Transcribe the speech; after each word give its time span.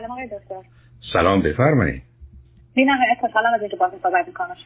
سلام 0.00 0.10
آقای 0.12 0.26
دکتر. 0.26 0.62
سلام 1.12 1.42
بفرمایید 1.42 2.02
بینم 2.74 2.98
اتصالم 3.10 3.54
از 3.54 3.60
اینجا 3.60 3.78
باز 3.80 3.90
صحبت 4.02 4.26
می‌کنم. 4.26 4.56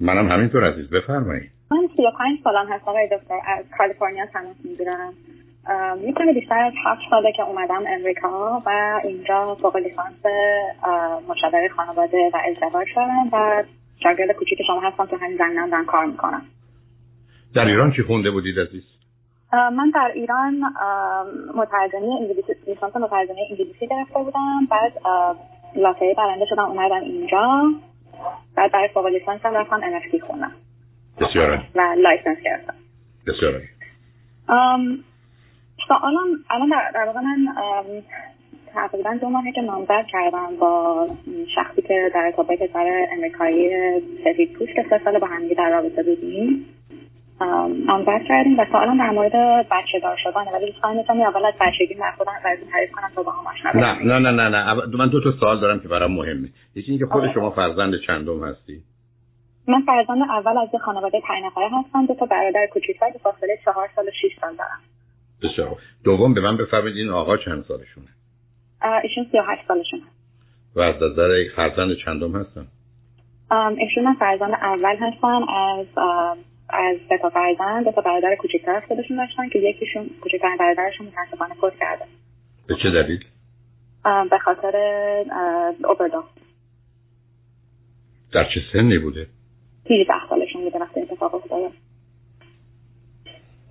منم 0.00 0.30
همینطور 0.30 0.72
عزیز 0.72 0.90
بفرمایید 0.90 1.50
من 1.70 1.88
35 1.96 2.38
سالم 2.44 2.66
هست 2.72 2.88
آقای 2.88 3.06
دکتر. 3.06 3.34
از 3.46 3.64
کالیفرنیا 3.78 4.26
تماس 4.26 4.56
می‌گیرم. 4.64 5.12
می‌تونه 6.06 6.32
بیشتر 6.32 6.58
از 6.58 6.72
هفت 6.84 7.00
ساله 7.10 7.32
که 7.32 7.42
اومدم 7.42 7.82
امریکا 7.88 8.62
و 8.66 9.00
اینجا 9.04 9.54
فوق 9.62 9.76
لیسانس 9.76 10.26
مشاوره 11.28 11.68
خانواده 11.68 12.30
و 12.34 12.38
ازدواج 12.50 12.88
شدم 12.94 13.28
و 13.32 13.64
شاگرد 14.02 14.32
کوچیک 14.32 14.58
شما 14.66 14.80
هستم 14.80 15.06
تو 15.06 15.16
همین 15.16 15.36
زمینه 15.36 15.70
دارم 15.70 15.86
کار 15.86 16.06
می‌کنم 16.06 16.42
در 17.54 17.64
ایران 17.64 17.92
چی 17.92 18.02
خونده 18.02 18.30
بودید 18.30 18.58
عزیز؟ 18.60 18.93
من 19.54 19.90
در 19.94 20.10
ایران 20.14 20.60
مترجمی 21.54 22.12
انگلیسی 22.20 22.52
لیسانس 22.66 22.96
مترجمی 22.96 23.40
انگلیسی 23.50 23.86
گرفته 23.86 24.18
بودم. 24.18 24.66
بعد 24.70 24.92
lottery 25.76 26.14
برنده 26.14 26.46
شدم 26.46 26.64
اومدم 26.64 27.00
اینجا. 27.00 27.72
بعد 28.56 28.72
برای 28.72 28.88
فوق 28.88 29.06
لیسانس 29.06 29.40
هم 29.44 29.54
رفتم 29.54 29.80
ام 29.82 30.20
خوندم. 30.26 30.52
بسیار 31.20 31.62
و 31.74 31.94
license 31.96 32.38
گرفتم. 32.44 32.74
بسیار 33.26 33.62
الان 35.90 36.44
الان 36.50 36.68
در 36.94 37.04
واقع 37.06 37.20
من 37.20 37.36
تقریبا 38.74 39.14
دو 39.20 39.28
ماهه 39.28 39.52
که 39.52 39.60
نامزد 39.60 40.06
کردم 40.08 40.56
با 40.60 41.08
شخصی 41.54 41.82
که 41.82 42.10
در 42.14 42.24
ارتباط 42.24 42.58
پسر 42.72 43.06
امریکایی 43.12 43.70
سفید 44.24 44.52
پوست 44.52 44.68
که 44.74 44.86
سه 44.90 45.00
سال 45.04 45.18
با 45.18 45.26
همدیگه 45.26 45.54
در 45.54 45.70
رابطه 45.70 46.02
بودیم. 46.02 46.66
نامزد 47.40 48.22
کردیم 48.28 48.58
و 48.58 48.64
سوالم 48.72 48.98
در 48.98 49.10
مورد 49.10 49.32
بچه 49.70 50.00
دار 50.02 50.16
شدن 50.16 50.44
ولی 50.54 50.72
دوست 50.72 50.84
می‌تونم 50.84 51.20
اول 51.20 51.46
از 51.46 51.54
بچگی 51.60 51.94
من 51.94 52.10
خودم 52.16 52.32
براتون 52.44 52.68
تعریف 52.68 52.90
کنم 52.90 53.10
تا 53.14 53.22
با 53.22 53.32
هم 53.32 53.46
آشنا 53.46 53.80
نه 53.80 54.02
نه 54.02 54.18
نه 54.18 54.30
نه 54.30 54.48
نه. 54.48 54.96
من 54.98 55.08
دو 55.08 55.20
تا 55.20 55.32
سوال 55.40 55.60
دارم 55.60 55.80
که 55.80 55.88
برام 55.88 56.12
مهمه. 56.12 56.48
یکی 56.74 56.90
اینکه 56.90 57.06
خود 57.06 57.32
شما 57.34 57.50
فرزند 57.50 57.94
چندم 58.06 58.44
هستی؟ 58.44 58.82
من 59.68 59.82
فرزند 59.86 60.22
اول 60.30 60.58
از 60.58 60.80
خانواده 60.80 61.20
پنج 61.20 61.44
نفره 61.44 61.68
هستم 61.78 62.06
دو 62.06 62.14
تا 62.14 62.26
برادر 62.26 62.66
کوچیک‌تر 62.72 63.10
که 63.10 63.18
فاصله 63.18 63.58
چهار 63.64 63.88
سال 63.96 64.04
و 64.04 64.10
6 64.10 64.36
سال 64.40 64.56
دارم. 64.56 64.80
بسیار 65.42 65.76
دوم 66.04 66.34
به 66.34 66.40
من 66.40 66.56
بفرمایید 66.56 66.96
این 66.96 67.10
آقا 67.10 67.36
چند 67.36 67.64
سالشونه؟ 67.68 68.06
ایشون 69.02 69.26
38 69.32 69.62
سالشونه. 69.68 70.02
و 70.76 70.80
از 70.80 70.94
نظر 71.02 71.44
فرزند 71.56 71.96
چندم 72.04 72.36
هستن؟ 72.36 72.66
ایشون 73.78 74.14
فرزند 74.14 74.52
اول 74.52 74.96
هستن 74.96 75.42
از 75.48 75.86
از 76.74 76.96
سه 77.08 77.18
تا 77.18 77.30
فرزند 77.30 77.84
دو 77.84 77.92
تا 77.92 78.00
برادر 78.00 78.34
کوچکتر 78.34 78.70
از 78.70 78.82
خودشون 78.88 79.16
داشتن 79.16 79.48
که 79.48 79.58
یکیشون 79.58 80.10
کوچکترین 80.20 80.56
برادرشون 80.56 81.06
متاسفانه 81.06 81.54
فوت 81.54 81.72
کرده 81.80 82.04
به 82.68 82.74
چه 82.82 82.90
دلیل؟ 82.90 83.24
به 84.30 84.38
خاطر 84.38 84.76
اوبردوز 85.84 86.24
در 88.32 88.44
چه 88.44 88.60
سنی 88.72 88.98
بوده؟ 88.98 89.26
18 89.90 90.14
سالشون 90.28 90.62
بوده 90.64 90.78
وقتی 90.78 91.00
اتفاق 91.00 91.34
افتاده. 91.34 91.70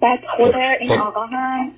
بعد 0.02 0.20
خود 0.38 0.56
این 0.56 0.90
خب. 0.90 1.02
آقا 1.02 1.26
هم 1.26 1.72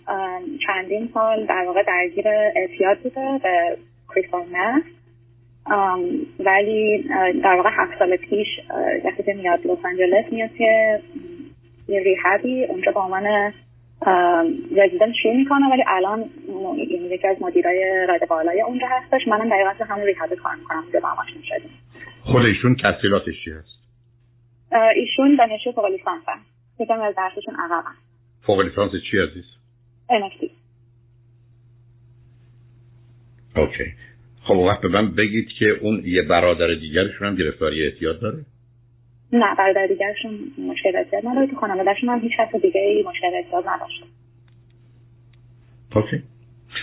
چندین 0.68 1.10
سال 1.14 1.46
در 1.46 1.64
واقع 1.68 1.84
درگیر 1.84 2.28
اعتیاد 2.28 3.00
بوده 3.00 3.40
به 3.44 3.78
کریستال 4.16 4.44
ولی 6.40 7.04
در 7.44 7.56
واقع 7.56 7.70
هفت 7.74 8.00
سال 8.00 8.16
پیش 8.16 8.48
وقتی 9.06 9.24
که 9.24 9.34
میاد 9.34 9.68
لس 9.68 9.86
آنجلس 9.86 10.34
میاد 10.34 10.54
که 10.58 11.00
یه 11.88 12.00
ریحبی 12.00 12.64
اونجا 12.64 12.92
با 12.92 13.02
عنوان 13.02 13.54
رزیدنت 14.72 15.14
شروع 15.22 15.36
می‌کنه 15.36 15.70
ولی 15.72 15.84
الان 15.88 16.30
یکی 16.90 17.28
از 17.28 17.38
مدیرای 17.42 18.06
رد 18.10 18.28
بالای 18.30 18.62
اونجا 18.62 18.88
هستش. 18.88 19.28
منم 19.28 19.50
دقیقا 19.50 19.74
تو 19.74 19.84
همون 19.84 20.06
ریحب 20.06 20.34
کار 20.34 20.56
می‌کنم 20.56 20.84
که 20.92 21.00
با 21.00 21.10
همش 21.10 21.30
شدیم. 21.44 21.72
خود 22.24 22.42
ایشون 22.46 22.76
تحصیلاتش 22.76 23.44
چی 23.46 23.52
هست؟ 23.52 23.80
ایشون 24.96 25.36
دانشجو 25.36 25.72
فوق 25.72 25.86
لیسانس 25.86 26.24
هست. 26.28 26.46
یکم 26.80 27.02
از 27.02 27.16
درسشون 27.16 27.56
عقب 27.56 27.84
فوق 28.46 28.60
لیسانس 28.60 28.92
چی 29.12 29.18
عزیز 29.18 29.46
NFT 30.10 30.46
اوکی. 33.56 33.94
خب 34.46 34.56
وقت 34.56 34.82
به 34.82 34.88
من 34.88 35.12
بگید 35.12 35.48
که 35.48 35.66
اون 35.70 36.02
یه 36.06 36.22
برادر 36.22 36.76
دیگرشون 36.76 37.28
هم 37.28 37.36
گرفتاری 37.36 37.86
احتیاط 37.86 38.20
داره؟ 38.20 38.38
نه 39.34 39.56
برادر 39.58 39.88
دیگرشون 39.88 40.32
مشکل 40.58 40.96
احتیاط 40.96 41.26
نداره 41.26 41.48
تو 41.48 41.56
خانوادهشون 41.56 42.10
هم 42.10 42.20
هیچ 42.20 42.32
کس 42.40 42.62
دیگه 42.62 42.82
ای 42.82 43.04
مشکل 43.04 43.28
احتیاط 43.36 43.66
نداشته 43.68 44.06
اوکی. 45.96 46.24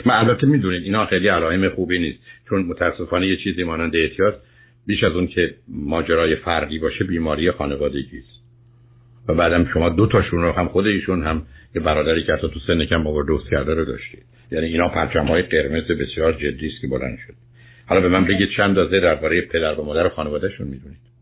من 0.06 0.14
البته 0.14 0.46
می‌دونید 0.46 0.82
اینا 0.82 1.06
خیلی 1.06 1.28
علائم 1.28 1.68
خوبی 1.68 1.98
نیست 1.98 2.18
چون 2.48 2.62
متاسفانه 2.62 3.26
یه 3.26 3.36
چیزی 3.36 3.64
مانند 3.64 3.96
احتیاط 3.96 4.34
بیش 4.86 5.04
از 5.04 5.12
اون 5.12 5.26
که 5.26 5.54
ماجرای 5.68 6.36
فرقی 6.36 6.78
باشه 6.78 7.04
بیماری 7.04 7.50
خانوادگی 7.50 8.18
است. 8.18 8.42
و 9.28 9.34
بعدم 9.34 9.70
شما 9.74 9.88
دو 9.88 10.06
تاشون 10.06 10.42
رو 10.42 10.52
هم 10.52 10.68
خود 10.68 10.86
ایشون 10.86 11.22
هم 11.22 11.42
یه 11.74 11.82
برادری 11.82 12.24
که 12.24 12.36
تو 12.36 12.60
سن 12.66 12.84
کم 12.84 13.06
اووردوز 13.06 13.50
کرده 13.50 13.74
رو 13.74 13.84
داشتید. 13.84 14.22
یعنی 14.52 14.66
اینا 14.66 14.88
پرچم 14.88 15.26
های 15.26 15.42
قرمز 15.42 15.84
بسیار 15.84 16.32
جدی 16.32 16.66
است 16.66 16.80
که 16.80 16.88
بلند 16.88 17.18
شد. 17.26 17.34
حالا 17.88 18.00
به 18.00 18.08
من 18.08 18.24
بگید 18.24 18.48
چند 18.56 18.68
اندازه 18.68 19.00
درباره 19.00 19.40
پدر 19.40 19.80
و 19.80 19.84
مادر 19.84 20.08
خانوادهشون 20.08 20.66
می‌دونید؟ 20.66 21.12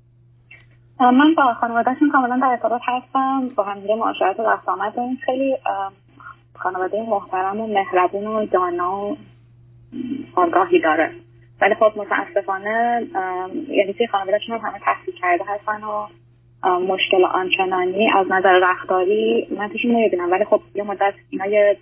من 1.01 1.35
با 1.37 1.55
خانوادهشون 1.55 2.11
کاملا 2.11 2.39
در 2.43 2.47
ارتباط 2.47 2.81
هستم. 2.85 3.49
با 3.57 3.63
همدیگه 3.63 3.95
معاشرت 3.95 4.41
و 4.41 4.43
رفت 4.43 4.69
آمد 4.69 4.95
خیلی 5.27 5.57
خانواده 6.55 7.03
محترم 7.03 7.61
و 7.61 7.67
مهربون 7.67 8.27
و 8.27 8.47
دانا 8.47 9.01
و 9.01 9.17
آگاهی 10.35 10.81
داره. 10.81 11.11
ولی 11.61 11.75
خب 11.75 11.93
متاسفانه 11.97 13.07
یعنی 13.69 13.93
که 13.93 14.07
خانوادهشون 14.07 14.59
هم 14.59 14.67
همه 14.67 14.79
تحصیل 14.79 15.15
کرده 15.21 15.45
هستن 15.49 15.85
و 15.85 16.07
مشکل 16.79 17.25
آنچنانی 17.25 18.11
از 18.17 18.27
نظر 18.31 18.61
رفتاری 18.63 19.49
من 19.59 19.69
توشون 19.69 19.91
نمی‌بینم. 19.91 20.33
ولی 20.33 20.45
خب 20.45 20.61
یه 20.75 20.83
مدت 20.83 21.15
اینا 21.31 21.47
یه 21.47 21.77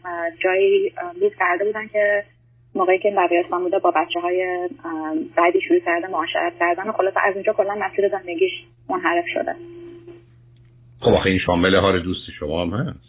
جایی 0.45 0.93
کرده 1.39 1.65
بودن 1.65 1.87
که 1.87 2.25
موقعی 2.75 2.99
که 2.99 3.15
دبیرستان 3.19 3.63
بوده 3.63 3.79
با 3.79 3.91
بچه 3.91 4.21
های 4.21 4.69
بعدی 5.37 5.61
شروع 5.61 5.81
کرده 5.81 6.07
معاشرت 6.07 6.53
کردن 6.61 6.89
و 6.89 6.93
خلاص 6.93 7.15
از 7.17 7.35
اونجا 7.35 7.53
کلا 7.53 7.75
مسیر 7.75 8.09
زندگیش 8.09 8.53
منحرف 8.91 9.25
شده. 9.35 9.55
خب 11.01 11.13
آخه 11.13 11.31
این 11.31 11.39
شامل 11.39 11.77
حال 11.77 12.03
دوست 12.03 12.31
شما 12.39 12.63
هم 12.63 12.71
هست. 12.71 13.09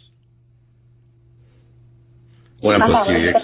اونم 2.62 3.30
یک 3.30 3.36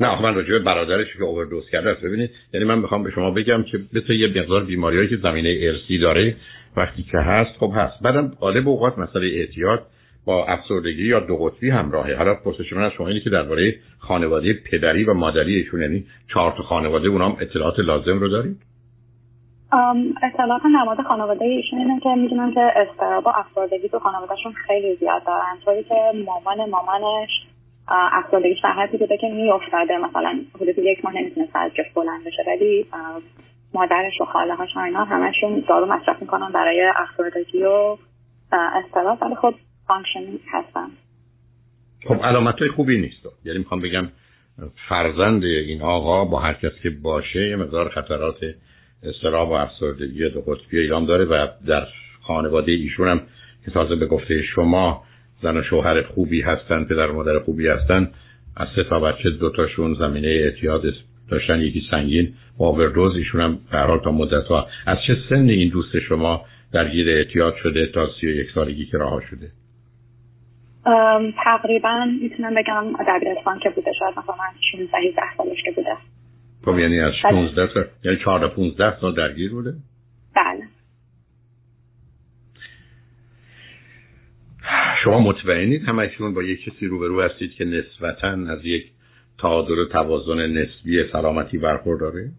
نه 0.00 0.22
من 0.22 0.34
راجع 0.34 0.58
برادرش 0.58 1.16
که 1.16 1.24
اووردوز 1.24 1.70
کرده 1.70 1.90
است. 1.90 2.00
ببینید 2.00 2.30
یعنی 2.54 2.66
من 2.66 2.78
می‌خوام 2.78 3.02
به 3.02 3.10
شما 3.10 3.30
بگم 3.30 3.62
که 3.62 3.78
مثل 3.92 4.12
یه 4.12 4.28
مقدار 4.28 4.64
بیماریایی 4.64 5.08
که 5.08 5.16
زمینه 5.16 5.58
ارسی 5.62 5.98
داره 5.98 6.36
وقتی 6.76 7.02
که 7.02 7.18
هست 7.18 7.58
خب 7.58 7.72
هست. 7.74 8.02
بعدم 8.02 8.28
غالب 8.40 8.68
اوقات 8.68 8.98
مسئله 8.98 9.26
اعتیاد 9.26 9.86
با 10.24 10.46
افسردگی 10.46 11.06
یا 11.06 11.20
دو 11.20 11.36
قطبی 11.36 11.70
همراهه. 11.70 12.14
حالا 12.14 12.34
پرسش 12.34 12.72
من 12.72 12.82
از 12.82 12.92
شما 12.92 13.08
اینه 13.08 13.20
که 13.20 13.30
درباره 13.30 13.74
خانواده 13.98 14.52
پدری 14.70 15.04
و 15.04 15.14
مادری 15.14 15.54
ایشون 15.54 15.80
یعنی 15.80 16.04
چهار 16.32 16.52
تا 16.56 16.62
خانواده 16.62 17.08
اونام 17.08 17.36
اطلاعات 17.40 17.78
لازم 17.78 18.18
رو 18.18 18.28
دارید؟ 18.28 18.56
اطلاعات 20.22 20.62
نماد 20.64 21.02
خانواده 21.02 21.44
ایشون 21.44 21.78
اینه 21.78 22.00
که 22.00 22.08
می‌دونم 22.08 22.54
که 22.54 22.60
استراب 22.76 23.26
و 23.26 23.28
افسردگی 23.28 23.88
تو 23.88 23.98
خانوادهشون 23.98 24.52
خیلی 24.52 24.96
زیاد 24.96 25.24
دارن. 25.26 25.58
طوری 25.64 25.82
که 25.82 25.94
مامان 26.26 26.70
مامانش 26.70 27.30
افسردگیش 27.88 28.58
در 28.62 28.72
حدی 28.72 28.88
بوده 28.92 29.16
که 29.16 29.26
میافتاده. 29.26 29.98
مثلا 29.98 30.40
حدود 30.54 30.78
یک 30.78 31.04
ماه 31.04 31.14
نمی‌تونست 31.14 31.56
از 31.56 31.70
جاش 31.74 31.86
بلند 31.94 32.24
بشه 32.24 32.42
ولی 32.46 32.86
مادرش 33.74 34.20
و 34.20 34.24
خاله 34.24 34.54
هاش 34.54 34.76
اینا 34.76 35.04
همشون 35.04 35.64
دارو 35.68 35.86
مصرف 35.86 36.22
می‌کنن 36.22 36.52
برای 36.52 36.92
افسردگی 36.96 37.64
و 37.64 37.96
اضطراب 38.52 39.18
ولی 39.22 39.34
خب 39.34 39.54
function 39.86 40.20
هستن 40.52 40.88
خب 42.06 42.24
علامت 42.24 42.58
های 42.58 42.68
خوبی 42.68 43.00
نیست. 43.00 43.26
یعنی 43.44 43.58
می‌خوام 43.58 43.80
بگم 43.80 44.08
فرزند 44.88 45.44
این 45.44 45.82
آقا 45.82 46.24
با 46.24 46.40
هر 46.40 46.52
کس 46.52 46.72
که 46.82 46.90
باشه 46.90 47.48
یه 47.48 47.56
مقدار 47.56 47.88
خطرات 47.88 48.36
اضطراب 49.02 49.48
و 49.48 49.52
افسردگی 49.52 50.28
دو 50.28 50.40
قطبی 50.40 50.78
ایران 50.78 51.04
داره 51.04 51.24
و 51.24 51.46
در 51.66 51.86
خانواده 52.22 52.72
ایشون 52.72 53.08
هم 53.08 53.20
که 53.64 53.70
تازه 53.70 53.96
به 53.96 54.06
گفته 54.06 54.42
شما 54.42 55.04
زن 55.42 55.56
و 55.56 55.62
شوهر 55.62 56.02
خوبی 56.02 56.40
هستن 56.40 56.84
پدر 56.84 57.10
و 57.10 57.14
مادر 57.14 57.38
خوبی 57.38 57.68
هستن 57.68 58.10
از 58.56 58.68
سه 58.76 58.84
تا 58.84 59.00
بچه 59.00 59.30
دوتاشون 59.30 59.94
زمینه 59.94 60.28
اعتیاد 60.28 60.82
داشتن 61.28 61.60
یکی 61.60 61.82
سنگین 61.90 62.34
با 62.58 62.68
اووردوز 62.68 63.16
ایشون 63.16 63.40
هم 63.40 63.58
حال 63.70 64.00
تا 64.04 64.10
مدت 64.10 64.46
ها 64.46 64.66
از 64.86 64.98
چه 65.06 65.16
سن 65.28 65.48
این 65.48 65.68
دوست 65.68 65.98
شما 65.98 66.44
درگیر 66.72 67.08
اعتیاد 67.08 67.56
شده 67.62 67.86
تا 67.86 68.08
سی 68.20 68.26
و 68.26 68.30
یک 68.30 68.50
سالگی 68.54 68.86
که 68.86 68.98
رها 68.98 69.20
شده؟ 69.30 69.50
تقریبا 71.44 72.04
می‌تونم 72.22 72.54
بگم 72.54 72.92
دبیرستان 73.08 73.58
که 73.58 73.70
بوده 73.70 73.92
شاید 73.98 74.18
مثلا 74.18 74.36
16 74.72 74.98
17 74.98 75.22
سالش 75.36 75.62
که 75.64 75.70
بوده. 75.70 75.96
خب 76.64 76.78
یعنی 76.78 77.00
از 77.00 77.12
16 77.30 77.74
سال 77.74 77.84
یعنی 78.04 78.18
14 78.24 78.48
15 78.48 79.00
سال 79.00 79.14
درگیر 79.14 79.50
بوده؟ 79.50 79.74
بله. 80.36 80.62
شما 85.04 85.20
مطمئنید 85.20 85.82
همشون 85.82 86.34
با 86.34 86.42
یک 86.42 86.64
کسی 86.64 86.86
روبرو 86.86 87.22
هستید 87.22 87.52
که 87.52 87.64
نسبتا 87.64 88.28
از 88.28 88.64
یک 88.64 88.84
تعادل 89.38 89.78
و 89.78 89.88
توازن 89.88 90.46
نسبی 90.46 91.08
سلامتی 91.12 91.58
برخورداره؟ 91.58 92.30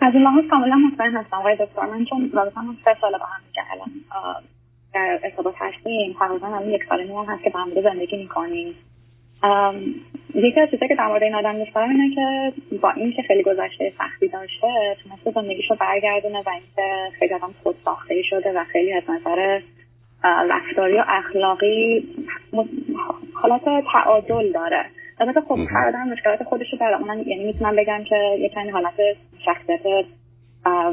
از 0.00 0.14
این 0.14 0.22
لحاظ 0.22 0.44
کاملا 0.50 0.76
مطمئن 0.76 1.16
هستم 1.16 1.36
آقای 1.36 1.56
دکتر. 1.60 1.86
من 1.86 2.04
چون 2.04 2.30
رابطمون 2.34 2.76
سه 2.84 2.96
سال 3.00 3.12
با 3.12 3.26
هم 3.26 3.42
دیگه 3.46 3.62
الان 3.72 3.90
در 4.96 5.20
ارتباط 5.22 5.54
هستیم. 5.58 6.16
تقریبا 6.18 6.46
الان 6.46 6.70
یک 6.70 6.84
سال 6.88 7.02
نیم 7.02 7.24
هست 7.24 7.42
که 7.42 7.50
با 7.50 7.60
هم 7.60 7.70
زندگی 7.82 8.16
می‌کنیم. 8.16 8.74
یکی 10.34 10.60
از 10.60 10.70
چیزایی 10.70 10.88
که 10.88 10.94
در 10.94 11.06
مورد 11.06 11.22
این 11.22 11.34
آدم 11.34 11.58
دوست 11.58 11.76
اینه 11.76 12.14
که 12.14 12.52
با 12.82 12.90
اینکه 12.90 13.22
خیلی 13.22 13.42
گذشته 13.42 13.92
سختی 13.98 14.28
داشته 14.28 14.96
تونسته 15.02 15.30
زندگیش 15.30 15.70
رو 15.70 15.76
برگردونه 15.80 16.38
و 16.38 16.50
اینکه 16.50 17.16
خیلی 17.18 17.34
آدم 17.34 17.54
خود 17.62 17.76
ساخته 17.84 18.22
شده 18.30 18.52
و 18.52 18.64
خیلی 18.64 18.92
از 18.92 19.02
نظر 19.08 19.60
رفتاری 20.24 20.98
و 20.98 21.04
اخلاقی 21.08 22.04
حالت 23.34 23.62
تعادل 23.92 24.52
داره. 24.52 24.84
البته 25.20 25.40
خب 25.40 25.58
هر 25.70 25.88
آدم 25.88 26.08
مشکلات 26.08 26.42
خودش 26.42 26.66
رو 26.72 26.78
داره 26.78 27.28
یعنی 27.28 27.44
می‌تونم 27.44 27.76
بگم 27.76 28.04
که 28.08 28.36
یه 28.38 28.48
کمی 28.48 28.70
حالت 28.70 28.94
شخصیت 29.44 29.80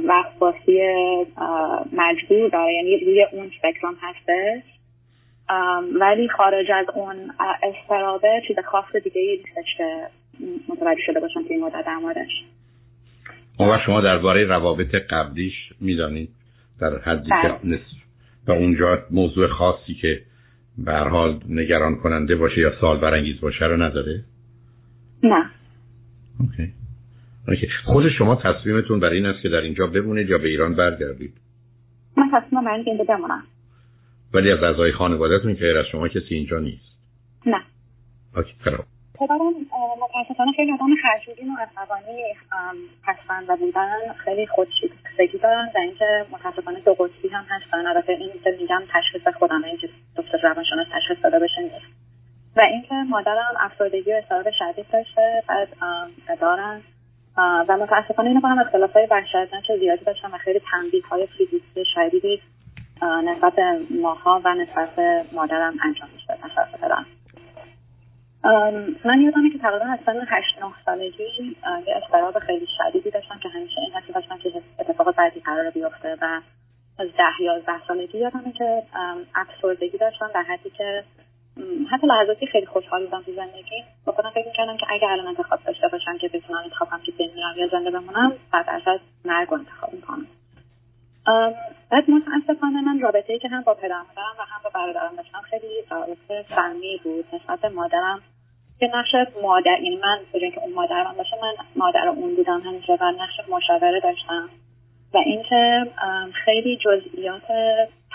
وقتباسی 0.07 0.79
مجبور 1.93 2.49
داره 2.49 2.73
یعنی 2.73 3.05
روی 3.05 3.25
اون 3.31 3.51
سپکترم 3.61 3.95
هستش 4.01 4.63
ولی 5.99 6.29
خارج 6.29 6.71
از 6.71 6.85
اون 6.95 7.15
استرابه 7.63 8.41
چیز 8.47 8.55
خاص 8.71 8.95
دیگه 9.03 9.21
ای 9.21 9.37
نیستش 9.37 9.77
که 9.77 10.07
متوجه 10.69 11.01
شده 11.05 11.19
باشم 11.19 11.43
که 11.43 11.53
این 11.53 11.63
مدت 11.63 11.85
در 11.85 11.95
موردش 11.95 12.43
و 13.59 13.79
شما 13.85 14.01
درباره 14.01 14.45
روابط 14.45 14.95
قبلیش 14.95 15.53
می‌دانید 15.81 16.29
در 16.79 16.99
حدی 16.99 17.29
که 17.29 17.47
بله. 17.47 17.59
نصف 17.63 18.03
و 18.47 18.51
اونجا 18.51 18.99
موضوع 19.11 19.47
خاصی 19.47 19.93
که 20.01 20.21
به 20.77 20.93
حال 20.93 21.39
نگران 21.49 21.95
کننده 21.95 22.35
باشه 22.35 22.61
یا 22.61 22.71
سال 22.81 22.99
برانگیز 22.99 23.41
باشه 23.41 23.65
رو 23.65 23.83
نداره 23.83 24.23
نه 25.23 25.45
اوکی. 26.39 26.73
خود 27.85 28.09
شما 28.09 28.35
تصمیمتون 28.35 28.99
برای 28.99 29.17
این 29.17 29.25
است 29.25 29.41
که 29.41 29.49
در 29.49 29.61
اینجا 29.61 29.87
بمونید 29.87 30.29
یا 30.29 30.37
به 30.37 30.47
ایران 30.47 30.75
برگردید؟ 30.75 31.33
من 32.17 32.29
تصمیم 32.33 32.63
برای 32.63 32.83
اینجا 32.85 33.03
بمونم. 33.03 33.43
ولی 34.33 34.51
از 34.51 34.63
اعضای 34.63 34.91
خانوادهتون 34.91 35.55
که 35.55 35.65
از 35.65 35.85
شما 35.91 36.07
کسی 36.07 36.35
اینجا 36.35 36.59
نیست؟ 36.59 36.97
نه. 37.45 37.61
اوکی 38.35 38.53
خراب 38.59 38.85
پدرم 39.19 39.53
متاسفانه 40.01 40.51
خیلی 40.55 40.71
آدم 40.71 40.95
خرجودین 41.01 41.49
و 41.49 41.55
عصبانی 41.61 42.21
هستن 43.03 43.43
و 43.47 43.57
بودن. 43.57 44.13
خیلی 44.17 44.47
خودشیفتگی 44.47 45.37
دارن 45.43 45.69
و 45.75 45.79
اینکه 45.79 46.25
متاسفانه 46.31 46.79
دو 46.79 46.93
قطبی 46.93 47.27
هم 47.27 47.45
هستن. 47.49 47.87
البته 47.87 48.13
این 48.13 48.31
که 48.43 48.57
میگم 48.59 48.81
تشخیص 48.93 49.35
خودم 49.39 49.63
اینکه 49.63 49.89
دکتر 50.17 50.37
روانشناس 50.43 50.87
تشخیص 50.91 51.23
داده 51.23 51.39
بشه 51.39 51.61
نیست. 51.61 52.03
و 52.55 52.61
اینکه 52.61 52.95
مادرم 53.09 53.53
افسردگی 53.59 54.11
و 54.11 54.15
استراب 54.15 54.45
شدید 54.59 54.85
داشته 54.93 55.43
بعد 55.47 55.69
دارن 56.41 56.81
و 57.37 57.77
متاسفانه 57.77 58.29
اینو 58.29 58.41
کنم 58.41 58.59
اختلاف 58.59 58.93
های 58.93 59.07
وحشتناک 59.11 59.77
زیادی 59.79 60.05
داشتن 60.05 60.31
و 60.31 60.37
خیلی 60.37 60.61
تنبیه 60.71 61.03
های 61.09 61.27
فیزیکی 61.37 61.85
شدیدی 61.95 62.41
نسبت 63.01 63.53
ماها 64.01 64.41
و 64.45 64.53
نسبت 64.53 64.89
مادرم 65.33 65.73
انجام 65.83 66.09
میشه 66.13 66.37
نسبت 66.45 66.81
پدرم 66.81 67.05
من 69.05 69.21
یادمه 69.21 69.49
که 69.49 69.57
تقریبا 69.57 69.85
از 69.85 69.99
سن 70.05 70.25
هشت 70.27 70.63
نه 70.63 70.73
سالگی 70.85 71.23
یه 71.87 71.95
استراب 72.03 72.39
خیلی 72.39 72.67
شدیدی 72.77 73.11
داشتم 73.11 73.39
که 73.39 73.49
همیشه 73.49 73.81
این 73.81 73.91
حسی 73.93 74.13
داشتم 74.13 74.37
که 74.37 74.61
اتفاق 74.79 75.15
بعدی 75.15 75.39
قرار 75.39 75.69
بیفته 75.69 76.17
و 76.21 76.41
از 76.99 77.07
ده 77.17 77.41
یازده 77.41 77.87
سالگی 77.87 78.17
یادمه 78.17 78.51
که 78.51 78.83
افسردگی 79.35 79.97
داشتم 79.97 80.29
در 80.33 80.43
حدی 80.43 80.69
که 80.69 81.03
حتی 81.91 82.07
لحظاتی 82.07 82.47
خیلی 82.47 82.65
خوشحال 82.65 83.05
بودم 83.05 83.21
تو 83.21 83.31
زندگی. 83.31 83.83
با 84.05 84.13
خودم 84.13 84.29
فکر 84.29 84.47
می‌کردم 84.47 84.77
که 84.77 84.85
اگر 84.89 85.07
الان 85.07 85.27
انتخاب 85.27 85.59
داشته 85.65 85.87
باشم 85.87 86.17
که 86.17 86.27
بتونم 86.27 86.59
انتخابم 86.63 86.99
که 87.05 87.12
بمیرم 87.43 87.57
یا 87.57 87.67
زنده 87.67 87.91
بمونم 87.91 88.33
صد 88.51 88.65
درصد 88.67 88.99
مرگ 89.25 89.53
انتخاب 89.53 89.93
می‌کنم 89.93 90.27
بعد 91.91 92.09
متاسفانه 92.09 92.81
من 92.81 92.99
رابطه 93.01 93.33
ای 93.33 93.39
که 93.39 93.47
هم 93.47 93.61
با 93.61 93.73
پدرم 93.73 94.05
دارم 94.15 94.35
و 94.39 94.41
هم 94.41 94.61
با 94.63 94.69
برادرم 94.73 95.15
داشتم 95.15 95.41
خیلی 95.41 95.67
رابطه 95.91 96.45
فنی 96.55 96.99
بود. 97.03 97.25
نسبت 97.33 97.65
مادرم 97.65 98.21
که 98.79 98.91
نقش 98.93 99.15
مادر 99.41 99.79
یعنی 99.81 99.99
من 100.03 100.19
به 100.33 100.51
که 100.51 100.59
اون 100.59 100.73
مادر 100.73 101.03
من 101.03 101.13
باشه 101.17 101.35
من 101.41 101.53
مادر 101.75 102.07
اون 102.07 102.35
بودم 102.35 102.61
همیشه 102.61 102.97
و 103.01 103.11
نقش 103.11 103.49
مشاوره 103.49 103.99
داشتم. 103.99 104.49
و 105.13 105.17
اینکه 105.17 105.91
خیلی 106.45 106.77
جزئیات 106.77 107.43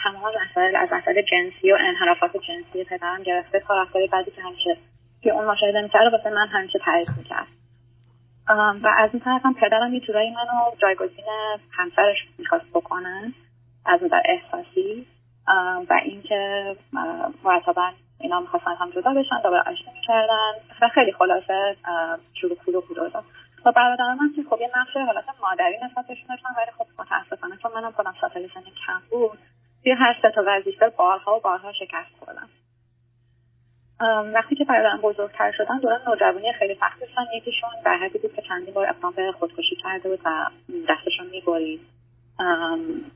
تمام 0.05 0.33
مسائل 0.51 0.77
از 0.77 0.89
مسائل 0.93 1.23
جنسی 1.23 1.73
و 1.73 1.77
انحرافات 1.81 2.37
جنسی 2.37 2.85
پدرم 2.85 3.23
گرفته 3.23 3.61
تا 3.61 3.87
بعدی 4.13 4.31
که 4.31 4.43
همیشه 4.43 4.77
که 5.23 5.31
اون 5.31 5.45
مشاهده 5.45 5.81
می‌کرد 5.81 6.13
واسه 6.13 6.31
من 6.31 6.47
همیشه 6.47 6.79
تعریف 6.79 7.09
می‌کرد. 7.19 7.47
و 8.49 8.89
از 8.97 9.11
این 9.13 9.21
طرف 9.21 9.47
هم 9.47 9.55
پدرم 9.55 9.95
یه 9.95 10.01
جورایی 10.01 10.31
منو 10.31 10.77
جایگزین 10.79 11.25
همسرش 11.73 12.17
می‌خواست 12.39 12.71
بکنه 12.75 13.33
از 13.87 14.03
نظر 14.03 14.23
احساسی. 14.25 15.07
و 15.91 16.01
اینکه 16.05 16.77
مرتبا 17.45 17.91
اینا 18.21 18.41
می‌خواستن 18.41 18.75
هم 18.75 18.91
جدا 18.91 19.15
بشن 19.15 19.41
دوباره 19.43 19.61
آشنا 19.61 19.93
می‌کردن. 19.93 20.53
و 20.83 20.89
خیلی 20.89 21.13
خلاصه 21.13 21.77
شروع 22.35 22.57
پول 22.57 22.75
و 22.75 22.81
پول 22.81 23.11
و 23.65 23.73
برادر 23.73 24.15
من 24.15 24.33
که 24.37 24.43
خب 24.51 24.61
یه 24.61 24.71
نقش 24.77 24.97
حالت 24.97 25.25
مادری 25.43 25.77
نسبتشون 25.85 26.27
داشتن. 26.29 26.49
ولی 26.57 26.71
خب 26.79 26.87
متاسفانه 26.99 27.57
چون 27.57 27.73
منم 27.75 27.93
خودم 27.93 28.15
ساتل 28.21 28.49
سن 28.55 28.61
کم 28.87 29.01
بود 29.11 29.39
توی 29.83 29.93
هر 29.93 30.17
سه 30.23 30.31
تا 30.31 30.43
وظیفه 30.47 30.89
بارها 30.89 31.37
و 31.37 31.41
بارها 31.41 31.73
شکست 31.73 32.11
خوردم. 32.19 32.49
وقتی 34.35 34.55
که 34.55 34.65
برادرم 34.65 35.01
بزرگتر 35.01 35.53
شدن 35.53 35.79
دوران 35.79 36.01
نوجوانی 36.07 36.53
خیلی 36.53 36.75
سخت 36.81 37.01
داشتن 37.01 37.23
یکیشون 37.37 37.71
در 37.85 37.97
حدی 37.97 38.19
بود 38.19 38.35
که 38.35 38.43
چندین 38.43 38.75
بار 38.75 38.89
اقدام 38.89 39.13
به 39.17 39.33
خودکشی 39.33 39.77
کرده 39.77 40.09
بود 40.09 40.21
و 40.25 40.47
دستشون 40.89 41.27
می‌برید. 41.27 41.81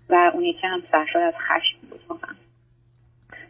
و 0.09 0.31
اون 0.35 0.43
یکی 0.43 0.67
هم 0.67 0.83
سرشار 0.93 1.23
از 1.23 1.35
خشم 1.35 1.79
بود 1.91 2.01
واقعا. 2.09 2.35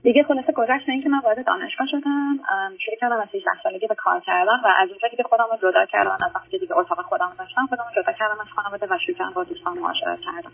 دیگه 0.03 0.23
خلاصه 0.23 0.53
گذشت 0.53 0.89
اینکه 0.89 1.09
من 1.09 1.19
وارد 1.19 1.47
دانشگاه 1.47 1.87
شدم. 1.91 2.39
شروع 2.79 2.97
کردم 3.01 3.21
از 3.21 3.29
18 3.35 3.51
سالگی 3.63 3.87
به 3.87 3.95
کار 3.95 4.21
کردن 4.21 4.61
و 4.65 4.67
از 4.79 4.89
اونجا 4.89 5.09
دیگه 5.09 5.25
خودم 5.25 5.45
رو 5.51 5.71
جدا 5.71 5.87
کردم. 5.87 6.19
از 6.27 6.33
وقتی 6.35 6.59
دیگه 6.59 6.77
اتاق 6.77 7.03
خودم 7.03 7.33
داشتم 7.39 7.67
خودم 7.67 7.85
جدا 7.97 8.13
کردم 8.13 8.41
از 8.41 8.47
خانواده 8.57 8.87
و 8.91 8.99
شروع 8.99 9.19
کردم 9.19 9.33
با 9.33 9.45
دوستان 9.45 9.79
معاشرت 9.79 10.19
کردم 10.21 10.53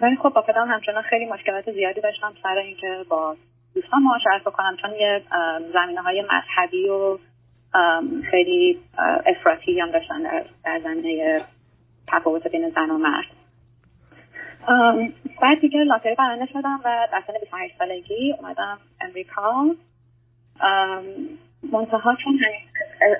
ولی 0.00 0.16
خب 0.16 0.28
با 0.28 0.42
پدرم 0.42 0.68
همچنان 0.68 1.02
خیلی 1.02 1.24
مشکلات 1.24 1.72
زیادی 1.72 2.00
داشتم. 2.00 2.32
سر 2.42 2.56
اینکه 2.58 3.04
با 3.08 3.36
دوستان 3.76 4.02
معاشرت 4.02 4.44
بکنم 4.44 4.76
چون 4.82 4.90
یه 5.00 5.22
زمینه 5.72 6.00
های 6.00 6.22
مذهبی 6.22 6.88
و 6.88 7.18
خیلی 8.30 8.80
افراطی 9.26 9.80
هم 9.80 9.90
داشتن 9.90 10.22
در, 10.64 10.80
زمینه 10.80 11.44
تفاوت 12.08 12.48
بین 12.48 12.70
زن 12.70 12.90
و 12.90 12.98
مرد. 12.98 13.26
بعد 15.42 15.60
دیگه 15.60 15.80
لاتری 15.80 16.14
برنده 16.14 16.46
شدم 16.46 16.80
و 16.84 17.08
در 17.12 17.22
سن 17.26 17.32
28 17.40 17.78
سالگی 17.78 18.34
اومدم 18.38 18.78
امریکا. 19.00 19.66
منتها 21.72 22.16
چون 22.24 22.40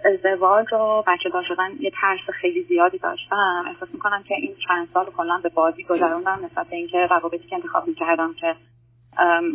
ازدواج 0.04 0.72
و 0.72 1.02
بچه 1.06 1.28
دار 1.28 1.44
شدن 1.48 1.70
یه 1.80 1.90
ترس 2.00 2.30
خیلی 2.40 2.62
زیادی 2.62 2.98
داشتم 2.98 3.64
احساس 3.66 3.88
می‌کنم 3.92 4.22
که 4.22 4.34
این 4.34 4.56
چند 4.68 4.88
سال 4.94 5.06
کلا 5.06 5.40
به 5.42 5.48
بازی 5.48 5.84
گذروندم 5.84 6.44
نسبت 6.44 6.66
به 6.66 6.76
اینکه 6.76 7.06
روابطی 7.10 7.48
که 7.48 7.56
انتخاب 7.56 7.86
می‌کردم 7.86 8.34
که 8.34 8.54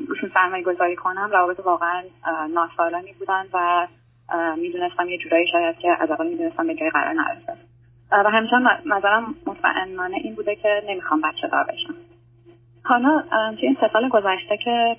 روشون 0.07 0.31
سرمایه 0.33 0.63
گذاری 0.63 0.95
کنم 0.95 1.29
روابط 1.31 1.59
واقعا 1.59 2.03
ناسالمی 2.53 3.13
بودن 3.13 3.45
و 3.53 3.87
می‌دونستم 4.57 5.09
یه 5.09 5.17
جورایی 5.17 5.47
شاید 5.51 5.77
که 5.77 5.97
از 5.99 6.11
اول 6.11 6.27
می‌دونستم 6.27 6.67
به 6.67 6.75
جای 6.75 6.89
قرار 6.89 7.13
نرسه. 7.13 7.57
و 8.11 8.29
همیشه 8.29 8.55
نظرم 8.85 9.35
مطمئنانه 9.45 10.17
این 10.17 10.35
بوده 10.35 10.55
که 10.55 10.83
نمی‌خوام 10.87 11.21
بچه 11.21 11.47
دار 11.47 11.63
بشم. 11.63 11.95
حالا 12.83 13.23
توی 13.51 13.67
این 13.67 13.77
سه 13.81 13.89
سال 13.93 14.09
گذشته 14.09 14.57
که 14.57 14.97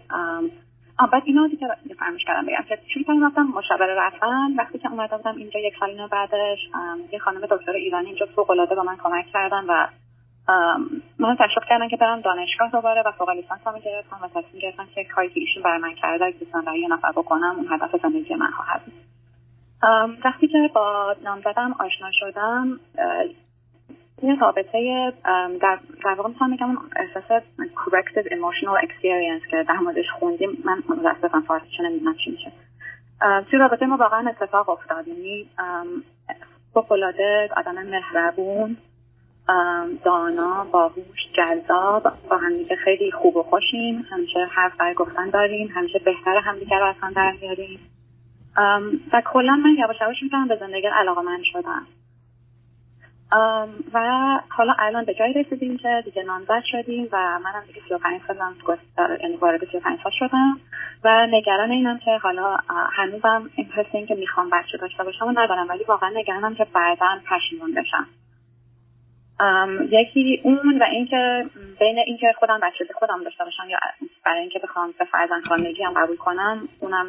بعد 1.12 1.22
اینا 1.24 1.46
دیگه 1.46 1.68
فرمش 1.98 2.24
کردم 2.24 2.46
بگم 2.46 2.64
که 2.68 2.78
شروع 2.94 3.04
کردم 3.04 3.26
رفتم 3.26 3.42
مشاوره 3.42 3.94
رفتن 3.94 4.56
وقتی 4.58 4.78
که 4.78 4.90
اومده 4.90 5.16
بودم 5.16 5.36
اینجا 5.36 5.60
یک 5.60 5.74
سال 5.80 6.06
بعدش 6.06 6.58
یه 7.12 7.18
خانم 7.18 7.40
دکتر 7.40 7.72
ایرانی 7.72 8.06
اینجا 8.06 8.26
فوق 8.26 8.46
با 8.74 8.82
من 8.82 8.96
کمک 8.96 9.26
کردن 9.32 9.64
و 9.68 9.86
من 11.18 11.36
تشویق 11.38 11.64
کردن 11.68 11.88
که 11.88 11.96
برم 11.96 12.20
دانشگاه 12.20 12.70
دوباره 12.70 13.02
و 13.06 13.12
فوق 13.12 13.30
لیسانس 13.30 13.60
هم 13.66 13.78
گرفتم 13.78 14.18
و 14.22 14.28
تصمیم 14.28 14.62
گرفتم 14.62 14.86
که 14.94 15.04
کاری 15.04 15.28
که 15.28 15.40
ایشون 15.40 15.62
برای 15.62 15.78
من 15.78 15.94
کرده 15.94 16.24
اگه 16.24 16.38
دوستان 16.38 16.64
برای 16.64 16.80
یه 16.80 16.88
نفر 16.88 17.12
بکنم 17.12 17.54
اون 17.56 17.66
هدف 17.70 18.02
زندگی 18.02 18.34
من 18.34 18.50
خواهد 18.50 18.82
وقتی 20.24 20.48
که 20.48 20.70
با 20.74 21.16
نامزدم 21.24 21.74
آشنا 21.78 22.10
شدم 22.12 22.80
یه 24.22 24.38
رابطه 24.40 25.12
در, 25.60 25.78
در 26.04 26.14
واقع 26.14 26.28
می‌تونم 26.28 26.56
بگم 26.56 26.78
احساس 26.96 27.42
corrective 27.58 28.26
emotional 28.26 28.86
experience 28.86 29.50
که 29.50 29.64
در 29.68 29.76
موردش 29.76 30.10
خوندیم 30.18 30.50
من 30.64 30.82
متاسفم 30.88 31.40
فارسی 31.40 31.66
نمی‌دونم 31.80 32.14
چی 32.24 32.30
میشه. 32.30 32.52
توی 33.50 33.58
رابطه 33.58 33.86
ما 33.86 33.96
واقعا 33.96 34.28
اتفاق 34.28 34.68
افتاد. 34.68 35.08
یعنی 35.08 35.48
فوقالعاده 36.74 37.50
آدم 37.56 37.74
مهربون 37.74 38.76
دانا 40.04 40.66
باهوش 40.72 41.18
جذاب 41.36 42.12
با 42.30 42.36
همدیگه 42.36 42.76
خیلی 42.76 43.12
خوب 43.12 43.36
و 43.36 43.42
خوشیم. 43.42 44.06
همیشه 44.10 44.48
حرف 44.50 44.76
برای 44.76 44.94
گفتن 44.94 45.30
داریم. 45.30 45.68
همیشه 45.74 45.98
بهتر 45.98 46.38
همدیگه 46.38 46.78
رو 46.78 46.94
هم 47.00 47.12
در 47.12 47.32
میاریم 47.40 47.80
و 49.12 49.22
کلا 49.32 49.56
من 49.56 49.74
یواش 49.78 49.96
یواش 50.00 50.22
می‌تونم 50.22 50.48
به 50.48 50.56
زندگی 50.56 50.86
علاقه 50.86 51.20
من 51.22 51.42
شدم 51.52 51.86
و 53.92 54.00
حالا 54.48 54.74
الان 54.78 55.04
به 55.04 55.14
جایی 55.14 55.32
رسیدیم 55.32 55.76
که 55.76 56.02
دیگه 56.04 56.22
نامزد 56.22 56.62
شدیم 56.72 57.08
و 57.12 57.38
منم 57.38 57.62
دیگه 57.66 57.80
35 57.88 58.20
سالم 58.28 58.54
یعنی 59.22 59.36
وارد 59.36 59.70
35 59.72 59.98
سال 60.02 60.12
شدم. 60.18 60.60
و 61.04 61.26
نگران 61.26 61.70
اینم 61.70 61.98
که 61.98 62.18
حالا 62.22 62.56
هنوزم 62.68 63.50
این 63.54 63.66
حس 63.66 63.86
این 63.92 64.06
که 64.06 64.14
می‌خوام 64.14 64.50
بچه 64.50 64.78
داشته 64.78 65.04
باشم 65.04 65.26
و 65.26 65.30
ندارم. 65.30 65.68
ولی 65.68 65.84
واقعا 65.84 66.10
نگرانم 66.14 66.54
که 66.54 66.66
بعدا 66.74 67.18
پشیمون 67.30 67.74
بشم. 67.74 68.06
یکی 69.90 70.40
اون 70.42 70.78
و 70.80 70.84
اینکه 70.92 71.44
بین 71.80 71.98
اینکه 72.06 72.26
خودم 72.38 72.60
بچه 72.62 72.84
خودم 72.94 73.24
داشته 73.24 73.44
باشم 73.44 73.70
یا 73.70 73.78
برای 74.24 74.40
اینکه 74.40 74.58
بخوام 74.58 74.94
به 74.98 75.04
فرزند 75.04 75.42
خانگی 75.42 75.82
هم 75.82 75.92
قبول 75.92 76.16
کنم 76.16 76.68
اونم 76.80 77.06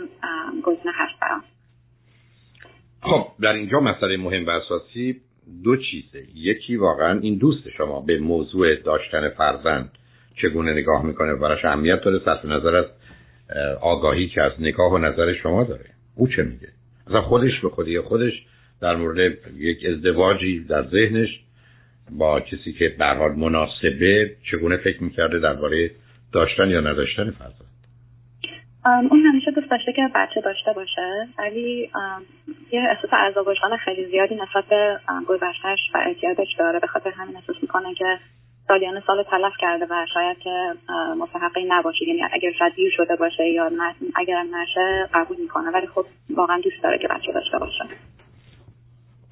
گزینه 0.63 0.91
هست 0.93 1.19
برام. 1.21 1.43
خب 3.01 3.27
در 3.41 3.53
اینجا 3.53 3.79
مسئله 3.79 4.17
مهم 4.17 4.45
و 4.45 4.49
اساسی 4.49 5.21
دو 5.63 5.77
چیزه. 5.77 6.23
یکی 6.35 6.75
واقعا 6.75 7.19
این 7.19 7.37
دوست 7.37 7.69
شما 7.69 8.01
به 8.01 8.19
موضوع 8.19 8.75
داشتن 8.75 9.29
فرزند 9.29 9.91
چگونه 10.41 10.73
نگاه 10.73 11.05
می‌کنه 11.05 11.35
براش 11.35 11.65
اهمیت 11.65 12.01
داره 12.01 12.19
صرف 12.25 12.45
نظر 12.45 12.75
از 12.75 12.85
آگاهی 13.81 14.27
که 14.27 14.41
از 14.41 14.51
نگاه 14.59 14.91
و 14.91 14.97
نظر 14.97 15.33
شما 15.33 15.63
داره. 15.63 15.85
او 16.15 16.27
چه 16.27 16.43
میگه؟ 16.43 16.67
از 17.07 17.23
خودش 17.23 17.59
به 17.63 17.69
خودی 17.69 17.99
خودش 17.99 18.33
در 18.81 18.95
مورد 18.95 19.37
یک 19.57 19.85
ازدواجی 19.85 20.63
در 20.63 20.83
ذهنش 20.83 21.39
با 22.11 22.39
کسی 22.39 22.73
که 22.73 22.95
به 22.99 23.05
حال 23.05 23.31
مناسبه 23.31 24.35
چگونه 24.51 24.77
فکر 24.77 25.03
می‌کرده 25.03 25.39
درباره 25.39 25.91
داشتن 26.33 26.67
یا 26.69 26.81
نداشتن 26.81 27.31
فرزند؟ 27.31 27.73
اون 28.85 29.19
همیشه 29.19 29.51
دوست 29.51 29.71
داشته 29.71 29.93
که 29.93 30.01
بچه 30.15 30.41
داشته 30.41 30.73
باشه 30.73 31.27
ولی 31.37 31.89
یه 32.71 32.81
احساس 32.89 33.13
عذاب 33.13 33.53
خیلی 33.85 34.05
زیادی 34.05 34.35
نسبت 34.35 34.65
به 34.69 34.99
گذشتهش 35.27 35.79
و 35.93 35.97
اعتیادش 35.97 36.47
داره. 36.59 36.79
به 36.79 36.87
خاطر 36.87 37.09
همین 37.09 37.35
احساس 37.35 37.55
می‌کنه 37.61 37.93
که 37.93 38.19
سالیان 38.67 39.03
سال 39.07 39.23
تلف 39.23 39.53
کرده 39.59 39.85
و 39.89 40.05
شاید 40.13 40.37
که 40.37 40.73
مستحقی 41.17 41.65
نباشه 41.67 42.07
یعنی 42.07 42.21
اگر 42.33 42.51
شاید 42.59 42.73
شده 42.97 43.15
باشه 43.15 43.47
یا 43.47 43.71
اگر 44.15 44.43
نشه 44.43 45.09
قبول 45.13 45.37
می‌کنه. 45.41 45.69
ولی 45.69 45.87
خب 45.87 46.05
واقعا 46.29 46.59
دوست 46.63 46.83
داره 46.83 46.97
که 46.97 47.07
بچه 47.07 47.31
داشته 47.31 47.57
باشه. 47.57 47.83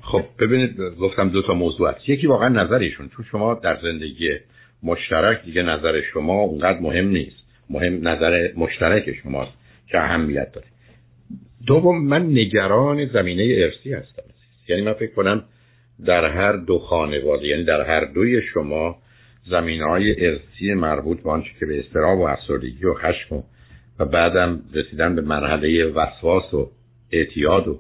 خب 0.01 0.23
ببینید 0.39 0.77
گفتم 0.99 1.29
دو 1.29 1.41
تا 1.41 1.53
موضوع 1.53 1.89
هست 1.89 2.09
یکی 2.09 2.27
واقعا 2.27 2.49
نظرشون 2.49 3.09
چون 3.09 3.25
شما 3.31 3.53
در 3.53 3.77
زندگی 3.81 4.29
مشترک 4.83 5.45
دیگه 5.45 5.61
نظر 5.63 6.01
شما 6.13 6.41
اونقدر 6.41 6.79
مهم 6.79 7.07
نیست. 7.07 7.43
مهم 7.69 8.07
نظر 8.07 8.49
مشترک 8.57 9.15
شماست 9.23 9.51
که 9.87 9.99
اهمیت 9.99 10.51
داره. 10.51 10.67
دوم 11.67 12.07
من 12.07 12.25
نگران 12.25 13.05
زمینه 13.05 13.55
ارسی 13.57 13.93
هستم. 13.93 14.23
یعنی 14.67 14.81
من 14.81 14.93
فکر 14.93 15.13
کنم 15.13 15.43
در 16.05 16.25
هر 16.25 16.51
دو 16.51 16.79
خانواده 16.79 17.47
یعنی 17.47 17.63
در 17.63 17.81
هر 17.81 18.05
دوی 18.05 18.41
شما 18.41 18.97
زمینه 19.49 19.85
های 19.85 20.25
ارسی 20.25 20.73
مربوط 20.73 21.23
به 21.23 21.29
آنچه 21.29 21.49
که 21.59 21.65
به 21.65 21.79
استراب 21.79 22.19
و 22.19 22.23
افسردگی 22.23 22.85
و 22.85 22.93
خشم 22.93 23.43
و 23.99 24.05
بعدم 24.05 24.61
رسیدن 24.73 25.15
به 25.15 25.21
مرحله 25.21 25.85
وسواس 25.85 26.53
و 26.53 26.71
اعتیاد 27.11 27.67
و 27.67 27.79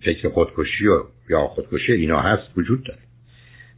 فکر 0.00 0.28
خودکشی 0.28 0.86
و 0.86 1.02
یا 1.30 1.46
خودکشی 1.46 1.92
اینا 1.92 2.20
هست 2.20 2.42
وجود 2.56 2.84
داره. 2.84 3.00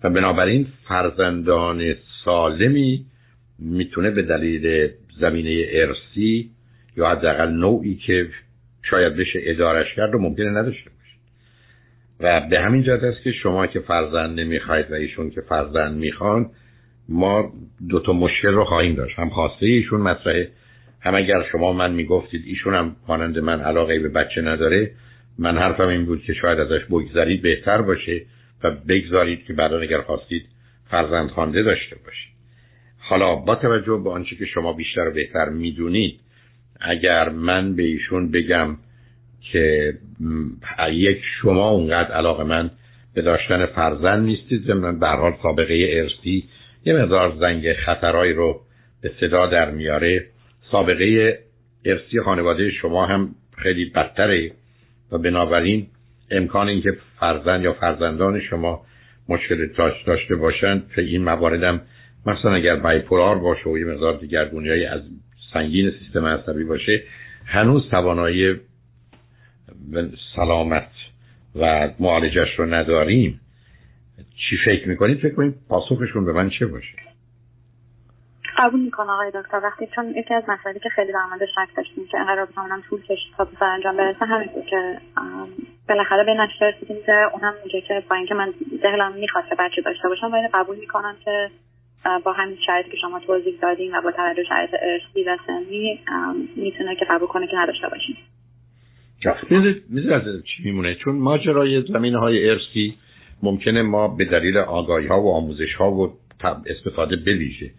و 0.05 0.11
بنابراین 0.11 0.67
فرزندان 0.89 1.95
سالمی 2.25 3.05
می‌تونه 3.59 4.11
به 4.11 4.23
دلیل 4.23 4.91
زمینه 5.21 5.67
ارسی 5.69 6.51
یا 6.97 7.11
حداقل 7.11 7.51
نوعی 7.51 7.95
که 7.95 8.29
شاید 8.91 9.17
بشه 9.17 9.41
ادارش 9.43 9.95
کرد 9.95 10.15
و 10.15 10.19
ممکنه 10.19 10.51
نداشته 10.51 10.91
باشه. 10.91 11.17
و 12.21 12.49
به 12.49 12.61
همین 12.61 12.83
جهت 12.83 13.03
است 13.03 13.23
که 13.23 13.33
شما 13.33 13.67
که 13.67 13.81
فرزند 13.81 14.41
نمی‌خواید 14.41 14.91
و 14.91 14.95
ایشون 14.95 15.31
که 15.31 15.41
فرزند 15.41 15.97
می‌خوان 15.97 16.51
ما 17.09 17.53
دو 17.89 18.01
تا 18.01 18.13
مشکل 18.13 18.49
رو 18.49 18.65
خواهیم 18.65 18.95
داشت. 18.95 19.19
هم 19.19 19.31
خواسته 19.31 19.67
ایشون 19.67 20.01
مطرحه 20.01 20.49
هم 21.01 21.15
اگر 21.15 21.45
شما 21.53 21.73
من 21.73 21.93
می‌گفتید 21.93 22.43
ایشون 22.47 22.75
هم 22.75 22.97
مانند 23.09 23.39
من 23.39 23.61
علاقه 23.61 23.99
به 23.99 24.09
بچه 24.09 24.41
نداره 24.41 24.91
من 25.39 25.59
حرفم 25.59 25.89
این 25.89 26.05
بود 26.05 26.23
که 26.23 26.35
شاید 26.35 26.61
ازش 26.61 26.85
بگذارید 26.85 27.43
بهتر 27.43 27.83
باشه 27.83 28.23
و 28.65 28.71
بگذارید 28.71 29.45
که 29.45 29.53
بعدا 29.53 29.81
اگر 29.81 30.01
خواستید 30.01 30.47
فرزند 30.91 31.31
خوانده 31.31 31.63
داشته 31.63 31.97
باشید. 32.05 32.35
حالا 32.99 33.35
با 33.35 33.55
توجه 33.55 34.01
به 34.05 34.11
آنچه 34.11 34.37
که 34.37 34.47
شما 34.47 34.73
بیشتر 34.73 35.09
و 35.09 35.13
بهتر 35.13 35.49
می‌دونید 35.49 36.21
اگر 36.81 37.29
من 37.29 37.77
به 37.77 37.83
ایشون 37.83 38.31
بگم 38.31 38.77
که 39.53 39.95
یک 40.93 41.23
شما 41.41 41.71
اونقدر 41.71 42.13
علاقه 42.13 42.45
من 42.45 42.71
به 43.15 43.23
داشتن 43.23 43.67
فرزند 43.67 44.27
نیستید 44.27 44.71
من 44.71 44.99
به 44.99 45.09
حال 45.09 45.35
سابقه 45.43 45.89
ارسی 45.91 46.45
یه 46.85 46.95
مقدار 46.95 47.37
زنگ 47.41 47.73
خطرهایی 47.73 48.33
رو 48.33 48.61
به 49.03 49.11
صدا 49.21 49.47
در 49.47 49.71
میاره. 49.71 50.27
سابقه 50.71 51.39
ارسی 51.85 52.21
خانواده 52.21 52.71
شما 52.71 53.07
هم 53.07 53.35
خیلی 53.59 53.85
بدتره. 53.85 54.53
و 55.13 55.19
بنابراین 55.19 55.87
امکان 56.31 56.69
اینکه 56.69 56.97
فرزند 57.21 57.65
یا 57.65 57.73
فرزندان 57.73 58.41
شما 58.41 58.85
مشکل 59.29 59.69
داشته 60.07 60.37
باشند 60.37 60.91
که 60.95 61.03
این 61.03 61.25
مواردم 61.25 61.81
مثلا 62.27 62.55
اگر 62.55 62.77
بایپولار 62.77 63.39
باشه 63.39 63.71
و 63.71 63.79
یه 63.79 63.85
مقدار 63.85 64.19
دیگرگونی 64.19 64.85
از 64.85 65.03
سنگین 65.53 65.91
سیستم 65.91 66.25
عصبی 66.27 66.65
باشه 66.65 67.03
هنوز 67.47 67.91
توانایی 67.91 68.55
سلامت 70.37 70.91
و 71.57 71.91
معالجش 72.01 72.59
رو 72.59 72.75
نداریم. 72.75 73.41
چی 74.37 74.57
فکر 74.65 74.89
می‌کنید؟ 74.89 75.19
فکر 75.19 75.35
کنید 75.35 75.55
پاسخشون 75.69 76.25
به 76.25 76.33
من 76.33 76.51
چه 76.51 76.67
باشه؟ 76.67 77.14
قبول 78.59 78.81
می‌کنم 78.81 79.11
آقای 79.11 79.31
دکتر. 79.35 79.61
وقتی 79.65 79.87
چون 79.95 80.11
یکی 80.17 80.35
از 80.35 80.43
مسائلی 80.49 80.81
که 80.81 80.89
خیلی 80.89 81.13
در 81.13 81.27
موردش 81.31 81.49
شک 81.55 81.77
داشتیم 81.77 82.07
که 82.07 82.19
انقدر 82.19 82.45
بتونم 82.45 82.83
طول 82.89 83.03
کشید 83.03 83.35
تا 83.37 83.45
به 83.45 83.51
سرانجام 83.61 83.97
برسه 83.97 84.25
همین 84.25 84.49
بود 84.55 84.67
که 84.67 84.99
بالاخره 85.89 86.25
به 86.25 86.35
نتیجه 86.35 86.67
رسیدیم 86.67 86.97
که 87.07 87.13
اونم 87.33 87.55
میگه 87.65 87.81
که 87.81 88.03
با 88.11 88.17
اینکه 88.17 88.35
من 88.35 88.55
دلم 88.83 89.13
می‌خواد 89.13 89.45
بچه 89.59 89.83
داشته 89.83 90.09
باشم 90.09 90.33
ولی 90.33 90.49
قبول 90.55 90.77
می‌کنم 90.77 91.17
که 91.25 91.51
با 92.25 92.33
همین 92.33 92.57
شرایطی 92.67 92.91
که 92.91 92.97
شما 92.97 93.21
توضیح 93.21 93.59
دادیم 93.63 93.93
و 93.95 94.01
با 94.01 94.13
توجه 94.13 94.45
شرایط 94.45 94.71
ارثی 94.83 95.25
و 95.25 95.39
سنی 95.47 96.01
می‌تونه 96.57 96.97
که 96.97 97.05
قبول 97.11 97.29
کنه 97.29 97.47
که 97.47 97.57
نداشته 97.57 97.89
باشیم. 97.89 98.17
می‌دونید 99.89 100.45
چی 100.45 100.63
میمونه؟ 100.65 100.95
چون 100.95 101.19
ماجرای 101.19 101.83
زمین 101.83 102.15
های 102.15 102.51
ارثی 102.51 102.99
ممکنه 103.43 103.83
ما 103.83 104.09
به 104.09 104.25
دلیل 104.25 104.59
آگاهی 104.59 105.07
ها 105.07 105.23
و 105.23 105.33
آموزش 105.33 105.75
ها 105.75 105.91
و 105.91 106.13
استفاده 106.67 107.17
بویژه. 107.17 107.71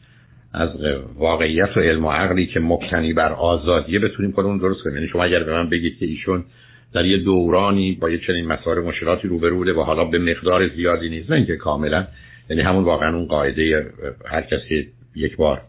از 0.56 0.70
واقعیت 1.18 1.78
و 1.78 1.80
علم 1.80 2.06
و 2.06 2.12
عقلی 2.12 2.46
که 2.46 2.60
مبتنی 2.60 3.14
بر 3.14 3.32
آزادیه 3.32 4.00
بتونیم 4.00 4.32
خودمون 4.32 4.58
درست 4.58 4.84
کنیم. 4.84 4.96
یعنی 4.96 5.08
شما 5.08 5.24
اگر 5.24 5.44
به 5.44 5.54
من 5.54 5.70
بگید 5.70 6.00
که 6.00 6.06
ایشون 6.06 6.46
در 6.94 7.06
یه 7.06 7.18
دورانی 7.18 7.98
با 8.02 8.10
یه 8.10 8.18
چنین 8.28 8.46
مسائل 8.46 8.78
مشکلاتی 8.78 9.28
روبرو 9.28 9.56
بوده 9.56 9.74
و 9.74 9.82
حالا 9.82 10.06
به 10.06 10.20
مقدار 10.20 10.68
زیادی 10.68 11.10
نیست 11.10 11.30
نه 11.30 11.36
اینکه 11.36 11.56
کاملا. 11.56 12.08
یعنی 12.50 12.62
همون 12.62 12.84
واقعا 12.84 13.16
اون 13.16 13.26
قاعده 13.26 13.86
هر 14.26 14.42
کسی 14.42 14.88
یک 15.16 15.36
بار 15.36 15.62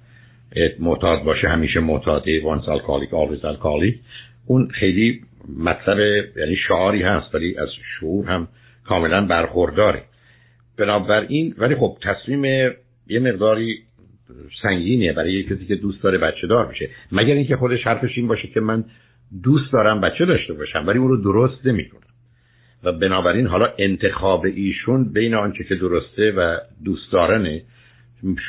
معتاد 0.79 1.23
باشه 1.23 1.49
همیشه 1.49 1.81
معتاده 1.81 2.43
once 2.45 2.69
alcoholic 2.69 3.15
always 3.15 3.45
alcoholic 3.45 3.95
اون 4.47 4.69
خیلی 4.69 5.21
مطلب 5.59 5.99
یعنی 6.37 6.57
شعاری 6.69 7.03
هست 7.03 7.35
ولی 7.35 7.59
از 7.59 7.69
شعور 8.01 8.27
هم 8.27 8.49
کاملا 8.85 9.27
برخورداره. 9.27 10.03
بنابراین 10.79 11.55
ولی 11.59 11.75
خب 11.75 11.97
تصمیم 12.03 12.45
یه 13.07 13.19
مقداری 13.21 13.79
سنگینه 14.63 15.13
برای 15.13 15.33
یه 15.33 15.43
کسی 15.43 15.67
که 15.67 15.77
دوست 15.77 16.03
داره 16.03 16.19
بچه 16.19 16.47
دار 16.47 16.67
بشه 16.67 16.89
مگر 17.13 17.35
اینکه 17.35 17.57
خودش 17.57 17.87
حرفش 17.87 18.19
این 18.19 18.29
باشه 18.29 18.49
که 18.49 18.61
من 18.61 18.85
دوست 19.43 19.73
دارم 19.73 20.01
بچه 20.01 20.25
داشته 20.25 20.55
باشم 20.55 20.87
ولی 20.87 20.99
اون 20.99 21.09
رو 21.09 21.17
درست 21.17 21.67
نمی‌کنم. 21.67 22.01
و 22.85 22.93
بنابراین 22.93 23.47
حالا 23.47 23.73
انتخاب 23.79 24.45
ایشون 24.45 25.13
بین 25.13 25.35
آنچه 25.35 25.65
که 25.65 25.75
درسته 25.75 26.31
و 26.31 26.57
دوست 26.85 27.13
دارنه. 27.13 27.63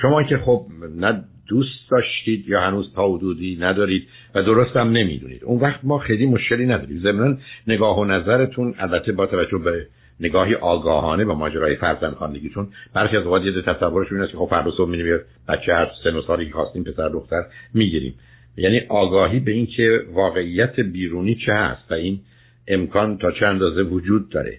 شما 0.01 0.23
که 0.23 0.37
خب 0.37 0.65
نه 0.95 1.23
دوست 1.47 1.91
داشتید 1.91 2.47
یا 2.47 2.61
هنوز 2.61 2.93
تا 2.95 3.07
حدودی 3.07 3.57
ندارید 3.61 4.07
و 4.35 4.43
درست 4.43 4.75
هم 4.75 4.87
نمی‌دونید. 4.87 5.43
اون 5.43 5.59
وقت 5.59 5.79
ما 5.83 5.99
خیلی 5.99 6.25
مشکلی 6.25 6.65
نداریم. 6.65 6.99
ضمن 6.99 7.37
نگاه 7.67 7.99
و 7.99 8.05
نظرتون 8.05 8.75
البته 8.77 9.11
با 9.11 9.25
توجه 9.25 9.57
به 9.57 9.87
نگاهی 10.19 10.55
آگاهانه 10.55 11.25
با 11.25 11.35
ماجرای 11.35 11.75
فرزند 11.75 12.15
چون 12.53 12.67
برخی 12.93 13.17
از 13.17 13.23
اوقات 13.23 13.43
یه 13.43 13.61
تصورشون 13.61 14.17
اینه 14.17 14.31
که 14.31 14.37
خب 14.37 14.47
فردا 14.49 14.71
صبح 14.71 14.89
می‌بینیم 14.89 15.19
بچه 15.47 15.73
هر 15.73 15.91
سن 16.03 16.15
و 16.15 16.21
سالی 16.21 16.45
که 16.45 16.53
خواستیم 16.53 16.83
پسر 16.83 17.09
دختر 17.09 17.43
می‌گیریم. 17.73 18.13
یعنی 18.57 18.81
آگاهی 18.89 19.39
به 19.39 19.51
اینکه 19.51 20.01
واقعیت 20.13 20.79
بیرونی 20.79 21.35
چه 21.45 21.53
هست 21.53 21.91
و 21.91 21.93
این 21.93 22.19
امکان 22.67 23.17
تا 23.17 23.31
چه 23.31 23.45
اندازه 23.45 23.81
وجود 23.81 24.29
داره. 24.29 24.57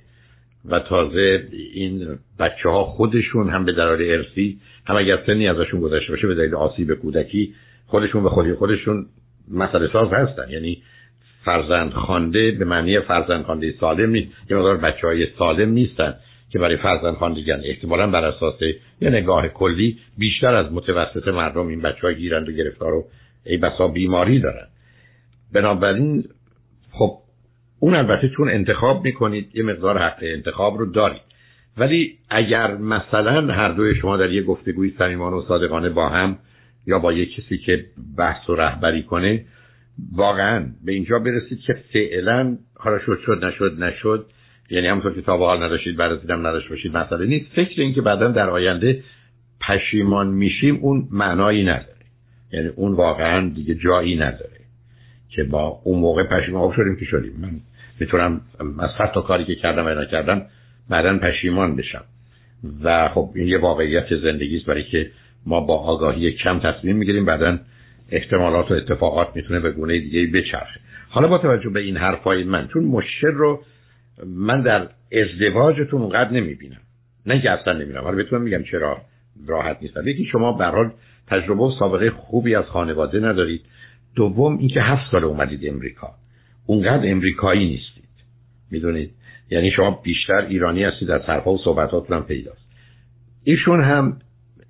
و 0.64 0.80
تازه 0.80 1.48
این 1.74 2.18
بچه 2.38 2.68
ها 2.68 2.84
خودشون 2.84 3.50
هم 3.50 3.64
به 3.64 3.72
درار 3.72 4.02
ارسی 4.02 4.58
هم 4.86 4.96
اگر 4.96 5.18
سنی 5.26 5.48
ازشون 5.48 5.80
گذشته 5.80 6.12
باشه 6.12 6.26
به 6.26 6.34
دلیل 6.34 6.54
آسیب 6.54 6.94
کودکی 6.94 7.54
خودشون 7.86 8.22
به 8.22 8.28
خودی 8.28 8.52
خودشون 8.52 9.06
مسئله 9.50 9.88
ساز 9.92 10.08
هستن. 10.12 10.50
یعنی 10.50 10.82
فرزند 11.44 11.92
خانده 11.92 12.50
به 12.50 12.64
معنی 12.64 13.00
فرزند 13.00 13.44
خانده 13.44 13.74
سالم 13.80 14.10
نیست. 14.10 14.28
یه 14.50 14.56
مقدار 14.56 14.76
بچه 14.76 15.06
های 15.06 15.26
سالم 15.38 15.70
نیستن 15.70 16.14
که 16.50 16.58
برای 16.58 16.76
فرزند 16.76 17.14
خواندگان 17.14 17.60
احتمالا 17.64 18.06
بر 18.06 18.24
اساس 18.24 18.60
یه 19.00 19.10
نگاه 19.10 19.48
کلی 19.48 19.98
بیشتر 20.18 20.54
از 20.54 20.72
متوسط 20.72 21.28
مردم 21.28 21.66
این 21.66 21.80
بچه 21.80 22.00
های 22.02 22.16
گیرند 22.16 22.48
و 22.48 22.52
گرفتار 22.52 22.94
و 22.94 23.04
ای 23.46 23.56
بسا 23.56 23.88
بیماری 23.88 24.40
دارن. 24.40 24.66
بنابراین 25.52 26.24
خب 26.92 27.18
اون 27.80 27.94
البته 27.94 28.28
چون 28.28 28.48
انتخاب 28.48 29.04
می‌کنید 29.04 29.56
یه 29.56 29.62
مقدار 29.62 29.98
حق 29.98 30.18
انتخاب 30.22 30.78
رو 30.78 30.86
دارید. 30.86 31.20
ولی 31.76 32.18
اگر 32.30 32.74
مثلا 32.74 33.54
هر 33.54 33.68
دوی 33.68 33.94
شما 33.94 34.16
در 34.16 34.32
یه 34.32 34.42
گفتگوی 34.42 34.94
صمیمانه 34.98 35.36
و 35.36 35.42
صادقانه 35.48 35.88
با 35.88 36.08
هم 36.08 36.38
یا 36.86 36.98
با 36.98 37.12
یه 37.12 37.26
کسی 37.26 37.58
که 37.58 37.84
بحث 38.18 38.50
و 38.50 38.54
رهبری 38.54 39.02
کنه 39.02 39.44
واقعا. 40.12 40.66
به 40.84 40.92
اینجا 40.92 41.18
برسید 41.18 41.60
که 41.60 41.76
فعلا 41.92 42.58
حالا 42.74 42.98
شد 42.98 43.18
شد 43.26 43.44
نشد 43.44 43.82
نشد. 43.82 44.26
یعنی 44.70 44.86
همونطور 44.86 45.14
که 45.14 45.22
تا 45.22 45.36
حال 45.36 45.62
نداشتید 45.62 46.20
دیدم 46.20 46.46
نداشت 46.46 46.68
باشید 46.68 46.96
مسئله 46.96 47.26
نیست. 47.26 47.46
فکر 47.56 47.80
این 47.80 47.94
که 47.94 48.00
بعدا 48.00 48.28
در 48.28 48.50
آینده 48.50 49.02
پشیمان 49.60 50.28
میشیم 50.28 50.76
اون 50.76 51.08
معنایی 51.10 51.64
نداره. 51.64 51.98
یعنی 52.52 52.68
اون 52.68 52.92
واقعا 52.92 53.48
دیگه 53.48 53.74
جایی 53.74 54.16
نداره 54.16 54.58
که 55.30 55.44
با 55.44 55.80
اون 55.84 55.98
موقع 55.98 56.22
پشیمان 56.22 56.72
شدیم 56.76 56.96
که 56.96 57.04
شدیم. 57.04 57.32
من 57.40 57.60
می‌تونم 58.00 58.40
از 58.78 58.90
تا 59.14 59.20
کاری 59.20 59.44
که 59.44 59.54
کردم 59.54 59.86
و 59.86 59.88
نکردم 59.88 60.42
بعدا 60.90 61.18
پشیمان 61.18 61.76
بشم. 61.76 62.04
و 62.84 63.08
خب 63.08 63.30
این 63.34 63.48
یه 63.48 63.58
واقعیت 63.58 64.16
زندگی 64.22 64.56
است 64.56 64.66
برای 64.66 64.84
که 64.84 65.10
ما 65.46 65.60
با 65.60 65.78
آگاهی 65.78 66.32
کم 66.32 66.58
تصمیم 66.60 66.96
می‌گیریم 66.96 67.24
بعدا 67.24 67.58
احتمالات 68.12 68.70
و 68.70 68.74
اتفاقات 68.74 69.36
می‌تونه 69.36 69.60
به 69.60 69.70
گونه 69.70 69.98
دیگه 69.98 70.26
بچرخه. 70.26 70.80
حالا 71.08 71.28
با 71.28 71.38
توجه 71.38 71.70
به 71.70 71.80
این 71.80 71.96
حرفای 71.96 72.44
من 72.44 72.68
چون 72.68 72.84
مشکل 72.84 73.32
رو 73.32 73.62
من 74.26 74.62
در 74.62 74.88
ازدواجتون 75.12 76.02
اونقدر 76.02 76.30
نمی‌بینم. 76.30 76.80
نه 77.26 77.42
که 77.42 77.50
اصلا 77.50 77.72
نمی‌بینم 77.72 78.02
حالا 78.02 78.16
بهتون 78.16 78.42
میگم 78.42 78.62
چرا 78.62 78.98
راحت 79.46 79.78
نیستم. 79.82 80.08
یکی 80.08 80.24
شما 80.24 80.52
به 80.52 80.64
حال 80.64 80.90
تجربه 81.26 81.62
و 81.62 81.72
سابقه 81.78 82.10
خوبی 82.10 82.54
از 82.54 82.64
خانواده 82.64 83.20
ندارید. 83.20 83.60
دوم 84.16 84.58
اینکه 84.58 84.80
هفت 84.80 85.10
سال 85.10 85.24
اومدید 85.24 85.60
امریکا. 85.68 86.10
اونقدر 86.66 87.10
امریکایی 87.10 87.68
نیستید. 87.68 88.04
می‌دونید؟ 88.70 89.10
یعنی 89.50 89.70
شما 89.70 89.90
بیشتر 89.90 90.46
ایرانی 90.48 90.84
هستید 90.84 91.08
در 91.08 91.18
حرفا 91.18 91.52
و 91.52 91.58
صحبتاتون 91.64 92.16
هم 92.16 92.24
پیداست. 92.24 92.68
ایشون 93.44 93.84
هم 93.84 94.16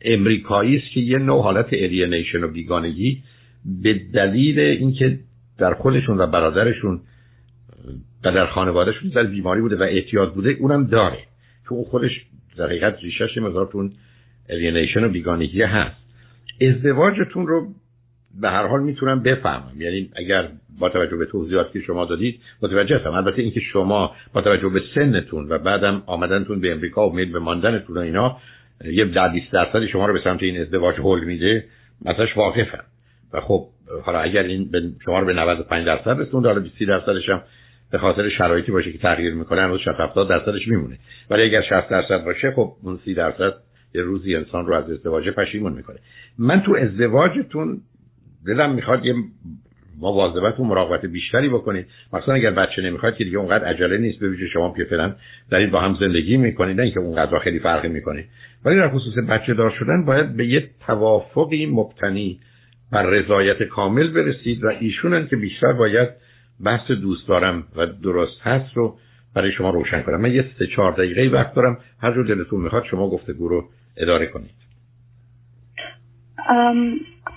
امریکایی 0.03 0.77
است 0.77 0.93
که 0.95 1.01
یه 1.01 1.19
نوع 1.19 1.43
حالت 1.43 1.69
الینیشن 1.73 2.45
و 2.45 2.49
بیگانگی 2.49 3.23
به 3.83 4.01
دلیل 4.15 4.61
اینکه 4.61 5.19
در 5.59 5.75
خودشون 5.75 6.19
و 6.19 6.27
برادرشون 6.27 7.01
و 8.25 8.33
در 8.33 8.47
خانوادهشون 8.47 9.11
در 9.11 9.23
بیماری 9.23 9.61
بوده 9.61 9.77
و 9.77 9.83
احتیاط 9.83 10.35
بوده 10.35 10.51
اونم 10.51 10.87
داره. 10.87 11.19
که 11.65 11.73
اون 11.73 11.85
خودش 11.85 12.11
در 12.57 12.67
حقیقت 12.67 12.99
ریشش 13.03 13.39
مزارتون 13.39 13.93
الینیشن 14.49 15.05
و 15.05 15.09
بیگانگی 15.09 15.63
هست. 15.63 15.97
ازدواجتون 16.61 17.47
رو 17.47 17.69
به 18.41 18.51
هر 18.51 18.67
حال 18.67 18.83
می‌تونم 18.83 19.23
بفهمم. 19.23 19.81
یعنی 19.81 20.11
اگر 20.17 20.49
با 20.79 20.89
توجه 20.89 21.17
به 21.17 21.27
توضیحاتی 21.27 21.73
که 21.73 21.81
شما 21.81 22.05
دادید 22.05 22.41
متوجه 22.63 22.97
هستم. 22.97 23.11
البته 23.11 23.43
اینکه 23.43 23.61
شما 23.61 24.15
با 24.33 24.41
توجه 24.41 24.69
به 24.69 24.83
سنتون 24.95 25.49
و 25.49 25.59
بعدم 25.59 26.03
آمدنتون 26.07 26.61
به 26.61 26.73
امریکا 26.73 27.09
و 27.09 27.15
میل 27.15 27.33
به 27.33 27.39
ماندنتون 27.39 27.97
و 27.97 28.01
اینا 28.01 28.37
یه 28.85 29.05
در 29.05 29.29
20 29.29 29.53
درصد 29.53 29.87
شما 29.87 30.07
رو 30.07 30.13
به 30.13 30.21
سمت 30.25 30.43
این 30.43 30.61
ازدواج 30.61 30.97
هول 30.97 31.25
میده 31.25 31.65
مثلاش 32.05 32.37
واقفم 32.37 32.85
و 33.33 33.41
خب 33.41 33.69
حالا 34.03 34.21
اگر 34.21 34.43
این 34.43 34.71
شما 35.05 35.19
رو 35.19 35.27
به 35.27 35.33
95 35.33 35.87
درصد 35.87 36.21
رسوند 36.21 36.47
حالا 36.47 36.61
20 36.61 36.83
درصدش 36.83 37.29
هم 37.29 37.43
به 37.91 37.99
خاطر 37.99 38.29
شرایطی 38.29 38.73
باشه 38.73 38.93
که 38.93 38.99
تغییر 38.99 39.35
می‌کنه 39.35 39.63
هنوز 39.63 39.81
60 39.81 39.89
70 40.01 40.29
درصدش 40.29 40.69
میمونه. 40.69 40.99
ولی 41.31 41.43
اگر 41.43 41.63
60 41.63 41.89
درصد 41.89 42.25
باشه 42.25 42.51
خب 42.51 42.73
اون 42.83 42.99
30 43.05 43.15
درصد 43.15 43.55
یه 43.95 44.03
روزی 44.03 44.37
انسان 44.37 44.67
رو 44.67 44.75
از 44.75 44.91
ازدواج 44.91 45.29
پشیمون 45.29 45.73
می‌کنه. 45.73 45.97
من 46.39 46.61
تو 46.61 46.75
ازدواجتون 46.75 47.81
دلم 48.47 48.75
می‌خواد 48.75 49.05
یه 49.05 49.15
مواظبت 50.01 50.61
و 50.61 50.65
مراقبت 50.65 51.07
بیشتری 51.07 51.49
بکنید. 51.49 51.87
مثلا 52.13 52.35
اگر 52.35 52.51
بچه 52.51 52.83
نمی‌خواد 52.83 53.17
که 53.17 53.25
دیگه 53.25 53.39
اونقدر 53.39 53.65
عجله 53.65 53.99
نیست 53.99 54.23
ویژه 54.23 54.49
شما 54.49 54.75
که 54.77 54.85
فعلا 54.85 55.15
دارید 55.51 55.71
با 55.71 55.81
هم 55.81 55.97
زندگی 56.01 56.37
می‌کنید 56.37 56.77
نه 56.77 56.83
اینکه 56.83 57.01
اونقدر 57.01 57.39
خیلی 57.39 57.59
فرقی 57.59 57.89
می‌کنید 57.89 58.25
ولی 58.65 58.77
در 58.77 58.89
خصوص 58.89 59.15
بچه 59.29 59.55
دار 59.55 59.71
شدن 59.79 60.05
باید 60.05 60.37
به 60.37 60.47
یه 60.47 60.71
توافقی 60.87 61.67
مبتنی 61.67 62.41
بر 62.93 63.03
رضایت 63.03 63.63
کامل 63.63 64.11
برسید 64.11 64.65
و 64.65 64.69
ایشونن 64.81 65.27
که 65.27 65.37
بیشتر 65.37 65.73
باید 65.73 66.09
بحث 66.65 66.91
دوست 66.91 67.29
دارم 67.29 67.65
و 67.77 67.87
درست 67.87 68.41
هست 68.43 68.77
رو 68.77 68.97
برای 69.35 69.53
شما 69.53 69.71
روشن 69.71 70.03
کنم. 70.03 70.21
من 70.21 70.35
یه 70.35 70.45
سه 70.59 70.67
چهار 70.67 70.93
دقیقه 70.93 71.37
وقت 71.37 71.55
دارم. 71.55 71.79
هر 72.03 72.15
جور 72.15 72.27
دلتون 72.27 72.61
می‌خواد 72.61 72.85
شما 72.91 73.11
گفتگو 73.11 73.49
رو 73.49 73.65
اداره 73.97 74.27
کنید. 74.27 74.68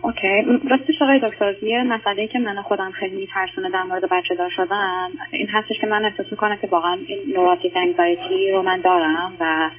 اوکی. 0.01 0.41
راستش 0.69 1.01
آقای 1.01 1.19
دکتر 1.23 1.63
یه 1.63 1.83
مسئله 1.83 2.27
که 2.27 2.39
من 2.39 2.61
خودم 2.61 2.91
خیلی 2.91 3.15
میترسونه 3.15 3.69
در 3.69 3.83
مورد 3.83 4.09
بچه 4.09 4.35
دار 4.35 4.49
شدن 4.49 5.07
این 5.31 5.47
هستش 5.47 5.79
که 5.81 5.87
من 5.87 6.05
احساس 6.05 6.25
می‌کنم 6.31 6.55
که 6.55 6.67
واقعا 6.67 6.97
این 7.07 7.19
نوراتیک 7.35 7.73
انگزایتی 7.75 8.51
رو 8.51 8.61
من 8.61 8.81
دارم 8.81 9.33
و 9.39 9.69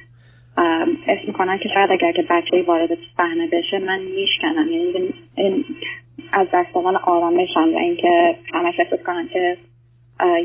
اسم 1.07 1.27
می‌کنم 1.27 1.57
که 1.57 1.69
شاید 1.73 1.91
اگر 1.91 2.11
که 2.11 2.25
بچه 2.29 2.63
وارد 2.67 2.97
صحنه 3.17 3.47
بشه 3.51 3.79
من 3.79 3.99
میشکنم. 3.99 4.67
یعنی 4.71 5.13
این 5.35 5.65
از 6.33 6.47
دستمان 6.53 6.95
آرامشم 6.95 7.73
و 7.73 7.77
اینکه 7.77 8.35
همش 8.53 8.79
احساس 8.79 8.99
کنم 9.03 9.27
که 9.27 9.57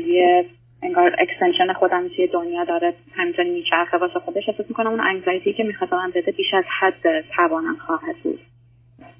یه 0.07 0.45
انگار 0.83 1.15
اکستنشن 1.19 1.73
خودم 1.73 2.07
توی 2.07 2.27
دنیا 2.27 2.63
داره 2.63 2.93
همینطوری 3.15 3.49
میچرخه 3.49 3.97
واسه 3.97 4.19
خودش 4.19 4.49
احساس 4.49 4.65
می‌کنم 4.69 4.87
اون 4.87 4.99
انگزایتی 4.99 5.53
که 5.53 5.63
می‌خواد 5.63 5.93
من 5.93 6.11
بده 6.15 6.31
بیش 6.31 6.53
از 6.53 6.65
حد 6.79 7.21
توانم 7.35 7.75
خواهد 7.75 8.15
بود. 8.23 8.39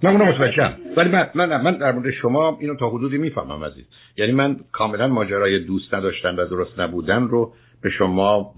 من 0.04 0.12
اونو 0.12 0.26
متوجهم. 0.26 0.74
ولی 0.98 1.10
من, 1.10 1.30
من, 1.36 1.62
من 1.62 1.78
در 1.78 1.92
مورد 1.92 2.12
شما 2.12 2.58
اینو 2.62 2.76
تا 2.76 2.90
حدودی 2.90 3.18
می‌فهمم 3.18 3.64
عزیز. 3.64 3.86
یعنی 4.18 4.32
من 4.32 4.58
کاملا 4.72 5.08
ماجرای 5.08 5.60
دوست 5.60 5.94
نداشتن 5.94 6.36
و 6.36 6.46
درست 6.46 6.80
نبودن 6.80 7.28
رو 7.28 7.54
به 7.82 7.90
شما 7.90 8.54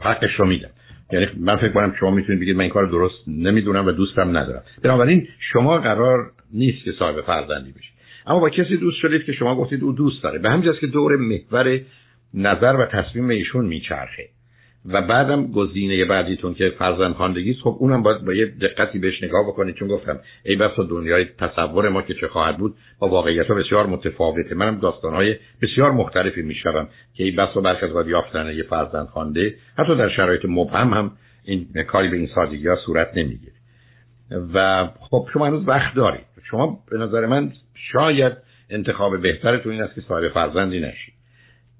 حقش 0.00 0.34
رو 0.38 0.46
میدم. 0.46 0.70
یعنی 1.12 1.26
من 1.36 1.56
فکر 1.56 1.72
کنم 1.72 1.94
شما 2.00 2.10
می‌تونید 2.10 2.40
بگید 2.40 2.56
من 2.56 2.62
این 2.62 2.70
کار 2.70 2.86
درست 2.86 3.28
نمی‌دونم 3.28 3.86
و 3.86 3.92
دوستم 3.92 4.36
ندارم. 4.36 4.62
بنابراین 4.82 5.28
شما 5.52 5.78
قرار 5.78 6.30
نیست 6.54 6.84
که 6.84 6.92
صاحب 6.98 7.20
فرزندی 7.20 7.72
بشید 7.72 7.92
اما 8.26 8.38
با 8.38 8.50
کسی 8.50 8.76
دوست 8.76 8.98
شدید 8.98 9.24
که 9.24 9.32
شما 9.32 9.56
گفتید 9.56 9.82
او 9.82 9.92
دوست 9.92 10.22
داره. 10.22 10.38
به 10.38 10.50
همین 10.50 10.72
که 10.80 10.86
دور 10.86 11.16
محور 11.16 11.80
نظر 12.34 12.76
و 12.76 12.86
تصمیم 12.86 13.28
ایشون 13.28 13.64
میچرخه. 13.64 14.28
و 14.86 15.02
بعدم 15.02 15.46
گزینه 15.46 16.04
بعدیتون 16.04 16.54
که 16.54 16.72
فرزند 16.78 17.14
خواندگی 17.14 17.54
خب 17.54 17.76
اونم 17.78 18.02
باید 18.02 18.24
با 18.24 18.34
یه 18.34 18.46
دقتی 18.46 18.98
بهش 18.98 19.22
نگاه 19.22 19.46
بکنید 19.46 19.74
چون 19.74 19.88
گفتم 19.88 20.20
ای 20.44 20.56
بسا 20.56 20.82
دنیای 20.82 21.24
تصور 21.24 21.88
ما 21.88 22.02
که 22.02 22.14
چه 22.14 22.28
خواهد 22.28 22.58
بود 22.58 22.74
با 22.98 23.08
واقعیت 23.08 23.46
ها 23.46 23.54
بسیار 23.54 23.86
متفاوته. 23.86 24.54
منم 24.54 24.78
داستان 24.78 25.14
های 25.14 25.36
بسیار 25.62 25.90
مختلفی 25.90 26.42
میشنوم 26.42 26.88
که 27.14 27.24
ای 27.24 27.30
بسا 27.30 27.60
برخ 27.60 27.82
از 27.82 27.92
باید 27.92 28.08
یافتن 28.08 28.46
یه 28.56 28.62
فرزند 28.62 29.06
خوانده 29.06 29.54
حتی 29.78 29.96
در 29.96 30.08
شرایط 30.08 30.44
مبهم 30.44 30.88
هم 30.88 31.10
این 31.44 31.66
کاری 31.88 32.08
به 32.08 32.16
این 32.16 32.28
سادگی 32.34 32.68
ها 32.68 32.76
صورت 32.86 33.16
نمی‌گیره. 33.16 33.52
و 34.54 34.88
خب 35.00 35.28
شما 35.32 35.46
هنوز 35.46 35.68
وقت 35.68 35.94
دارید. 35.94 36.24
شما 36.50 36.78
به 36.90 36.98
نظر 36.98 37.26
من 37.26 37.52
شاید 37.92 38.32
انتخاب 38.70 39.22
بهترتون 39.22 39.72
این 39.72 39.82
است 39.82 39.94
که 39.94 40.00
صاحب 40.00 40.28
فرزندی 40.28 40.80
نشید. 40.80 41.14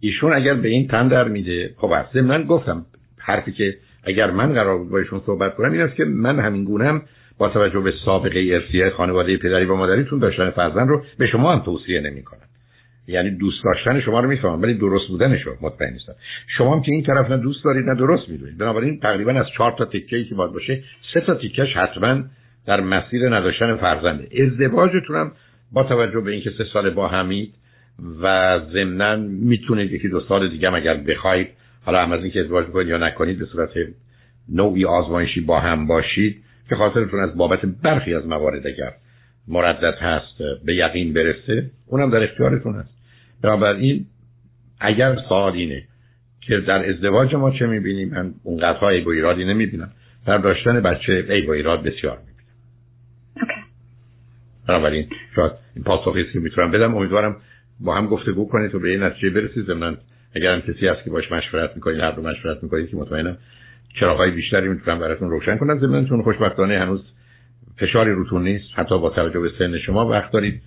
ایشون 0.01 0.33
اگر 0.33 0.55
به 0.55 0.69
این 0.69 0.89
تن 0.89 1.09
در 1.09 1.29
میده 1.29 1.75
خب 1.77 2.17
من 2.17 2.45
گفتم 2.45 2.87
حرفی 3.25 3.53
که 3.53 3.77
اگر 4.05 4.31
من 4.31 4.53
قرار 4.53 4.79
بود 4.79 4.91
با 4.91 4.99
ایشون 4.99 5.21
صحبت 5.27 5.55
کنم 5.55 5.73
این 5.73 5.81
است 5.81 5.97
که 5.97 6.05
من 6.05 6.41
همین 6.41 6.65
گونه 6.65 6.85
هم 6.85 7.03
با 7.39 7.49
توجه 7.49 7.81
به 7.81 7.93
سابقه 8.05 8.49
ارثی 8.53 8.91
خانواده 8.91 9.37
پدری 9.37 9.65
و 9.65 9.75
مادریتون 9.75 10.19
داشتن 10.19 10.51
فرزند 10.51 10.89
رو 10.89 11.05
به 11.19 11.27
شما 11.27 11.53
هم 11.53 11.65
توصیه 11.65 12.01
نمی‌کنم. 12.01 12.41
یعنی 13.09 13.31
دوست 13.31 13.65
داشتن 13.65 14.01
شما 14.01 14.21
رو 14.21 14.29
می‌فهمم 14.29 14.63
ولی 14.63 14.75
درست 14.75 15.09
بودنش 15.09 15.43
رو 15.43 15.53
مطمئن 15.61 15.93
نیستم. 15.93 16.13
شما 16.59 16.75
هم 16.75 16.83
که 16.83 16.93
این 16.93 17.03
طرف 17.03 17.31
نه 17.31 17.37
دوست 17.37 17.65
دارید 17.65 17.85
نه 17.85 17.95
درست 17.95 18.29
می‌دونید. 18.29 18.59
بنابراین 18.59 19.01
تقریبا 19.01 19.33
از 19.33 19.47
چهار 19.57 19.73
تا 19.79 19.89
ای 19.93 20.25
که 20.25 20.35
باید 20.35 20.53
باشه 20.53 20.83
سه 21.15 21.21
تا 21.21 21.35
تیکش 21.35 21.77
حتما 21.77 22.23
در 22.67 22.81
مسیر 22.81 23.37
نداشتن 23.37 23.77
فرزنده. 23.77 24.29
ازدواجتون 24.43 25.17
هم 25.17 25.33
با 25.73 25.85
توجه 25.85 26.21
به 26.21 26.31
اینکه 26.31 26.51
سه 26.59 26.65
سال 26.73 26.91
با 26.91 27.09
همید 27.09 27.55
و 28.23 28.59
ضمنا 28.73 29.17
می‌تونید 29.17 29.93
یکی 29.93 30.09
دو 30.09 30.21
سال 30.21 30.49
دیگه 30.49 30.69
هم 30.69 30.75
اگر 30.75 30.95
بخواید 30.95 31.49
حالا 31.85 32.03
هم 32.03 32.13
از 32.13 32.21
اینکه 32.21 32.41
ازدواج 32.41 32.67
بکنید 32.67 32.89
یا 32.89 32.99
نکنید 32.99 33.39
به 33.39 33.45
صورت 33.45 33.71
نوعی 34.49 34.85
آزمایشی 34.85 35.41
با 35.41 35.61
هم 35.61 35.87
باشید 35.87 36.43
که 36.69 36.77
خاطرتون 36.77 37.21
از 37.21 37.37
بابت 37.37 37.61
برخی 37.83 38.15
از 38.15 38.27
موارد 38.27 38.67
اگر 38.67 38.93
مردد 39.49 39.95
هست 40.01 40.65
به 40.65 40.75
یقین 40.75 41.13
برسه 41.13 41.71
اونم 41.87 42.11
در 42.11 42.23
اختیارتون 42.23 42.75
هست. 42.75 42.95
بنابراین 43.43 44.07
اگر 44.81 45.17
سوال 45.29 45.53
اینه 45.53 45.83
که 46.41 46.61
در 46.61 46.91
ازدواج 46.91 47.35
ما 47.35 47.51
چه 47.51 47.67
می‌بینیم 47.67 48.09
من 48.09 48.35
اونقدرها 48.43 48.89
ای 48.89 49.01
با 49.01 49.13
ایرادی 49.13 49.45
نمی‌بینم. 49.45 49.91
در 50.27 50.39
داشتن 50.39 50.81
بچه 50.81 51.27
ای 51.29 51.41
با 51.41 51.53
ایراد 51.53 51.83
بسیار 51.83 52.19
می‌بینم. 52.19 52.53
okay. 53.37 53.65
بنابراین 54.69 55.09
شاید 55.37 55.53
این 55.75 55.85
پاسخی 55.85 56.33
که 56.33 56.39
می‌تونم 56.39 56.71
بدم 56.71 56.97
امیدوارم 56.97 57.37
با 57.81 57.95
هم 57.95 58.07
گفتگو 58.07 58.49
کنید 58.49 58.75
و 58.75 58.79
به 58.79 58.89
این 58.89 59.03
نتیجه 59.03 59.31
برسید 59.31 59.67
ضمن 59.67 59.97
اگر 60.35 60.55
هم 60.55 60.61
کسی 60.61 60.87
هست 60.89 61.05
که 61.05 61.11
باش 61.11 61.33
مشورت 61.33 61.71
می‌کنید 61.75 62.01
هر 62.01 62.13
دو 62.13 62.23
مشورت 62.23 62.63
می‌کنید 62.63 62.91
که 62.91 62.97
مطمئنم 62.97 63.37
چراغای 64.01 64.31
بیشتری 64.31 64.69
می‌تونن 64.69 64.99
براتون 64.99 65.31
روشن 65.31 65.57
کنن. 65.57 65.79
ضمن 65.79 66.23
خوشبختانه 66.23 66.79
هنوز 66.79 67.13
فشاری 67.79 68.13
روتون 68.13 68.43
نیست. 68.43 68.65
حتی 68.75 68.99
با 68.99 69.11
توجه 69.11 69.41
به 69.41 69.51
سن 69.59 69.79
شما 69.79 70.09
وقت 70.09 70.33
دارید 70.33 70.63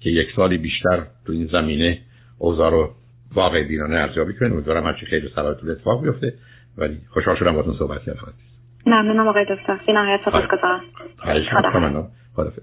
که 0.00 0.10
یک 0.10 0.28
سالی 0.36 0.58
بیشتر 0.58 1.02
تو 1.26 1.32
این 1.32 1.46
زمینه 1.46 1.98
اوضاع 2.38 2.70
رو 2.70 2.94
واقع 3.34 3.68
بینانه 3.68 3.96
ارزیابی 3.96 4.32
کنید. 4.32 4.52
امیدوارم 4.52 4.84
هرچی 4.84 5.06
خیلی 5.06 5.28
سلامتون 5.34 5.70
اتفاق 5.70 6.02
بیفته. 6.02 6.34
ولی 6.78 6.98
خوشحال 7.10 7.36
شدم 7.36 7.52
باهاتون 7.52 7.74
صحبت 7.78 8.02
کردم. 8.02 8.32
ممنونم 8.86 9.28
آقای 9.28 9.44
دکتر. 9.44 9.80
بی 9.86 9.92
نهایت 9.92 10.20
سپاسگزارم 10.20 10.80
خواهش 11.18 11.46
می‌کنم. 11.52 12.08
خدافظ 12.34 12.62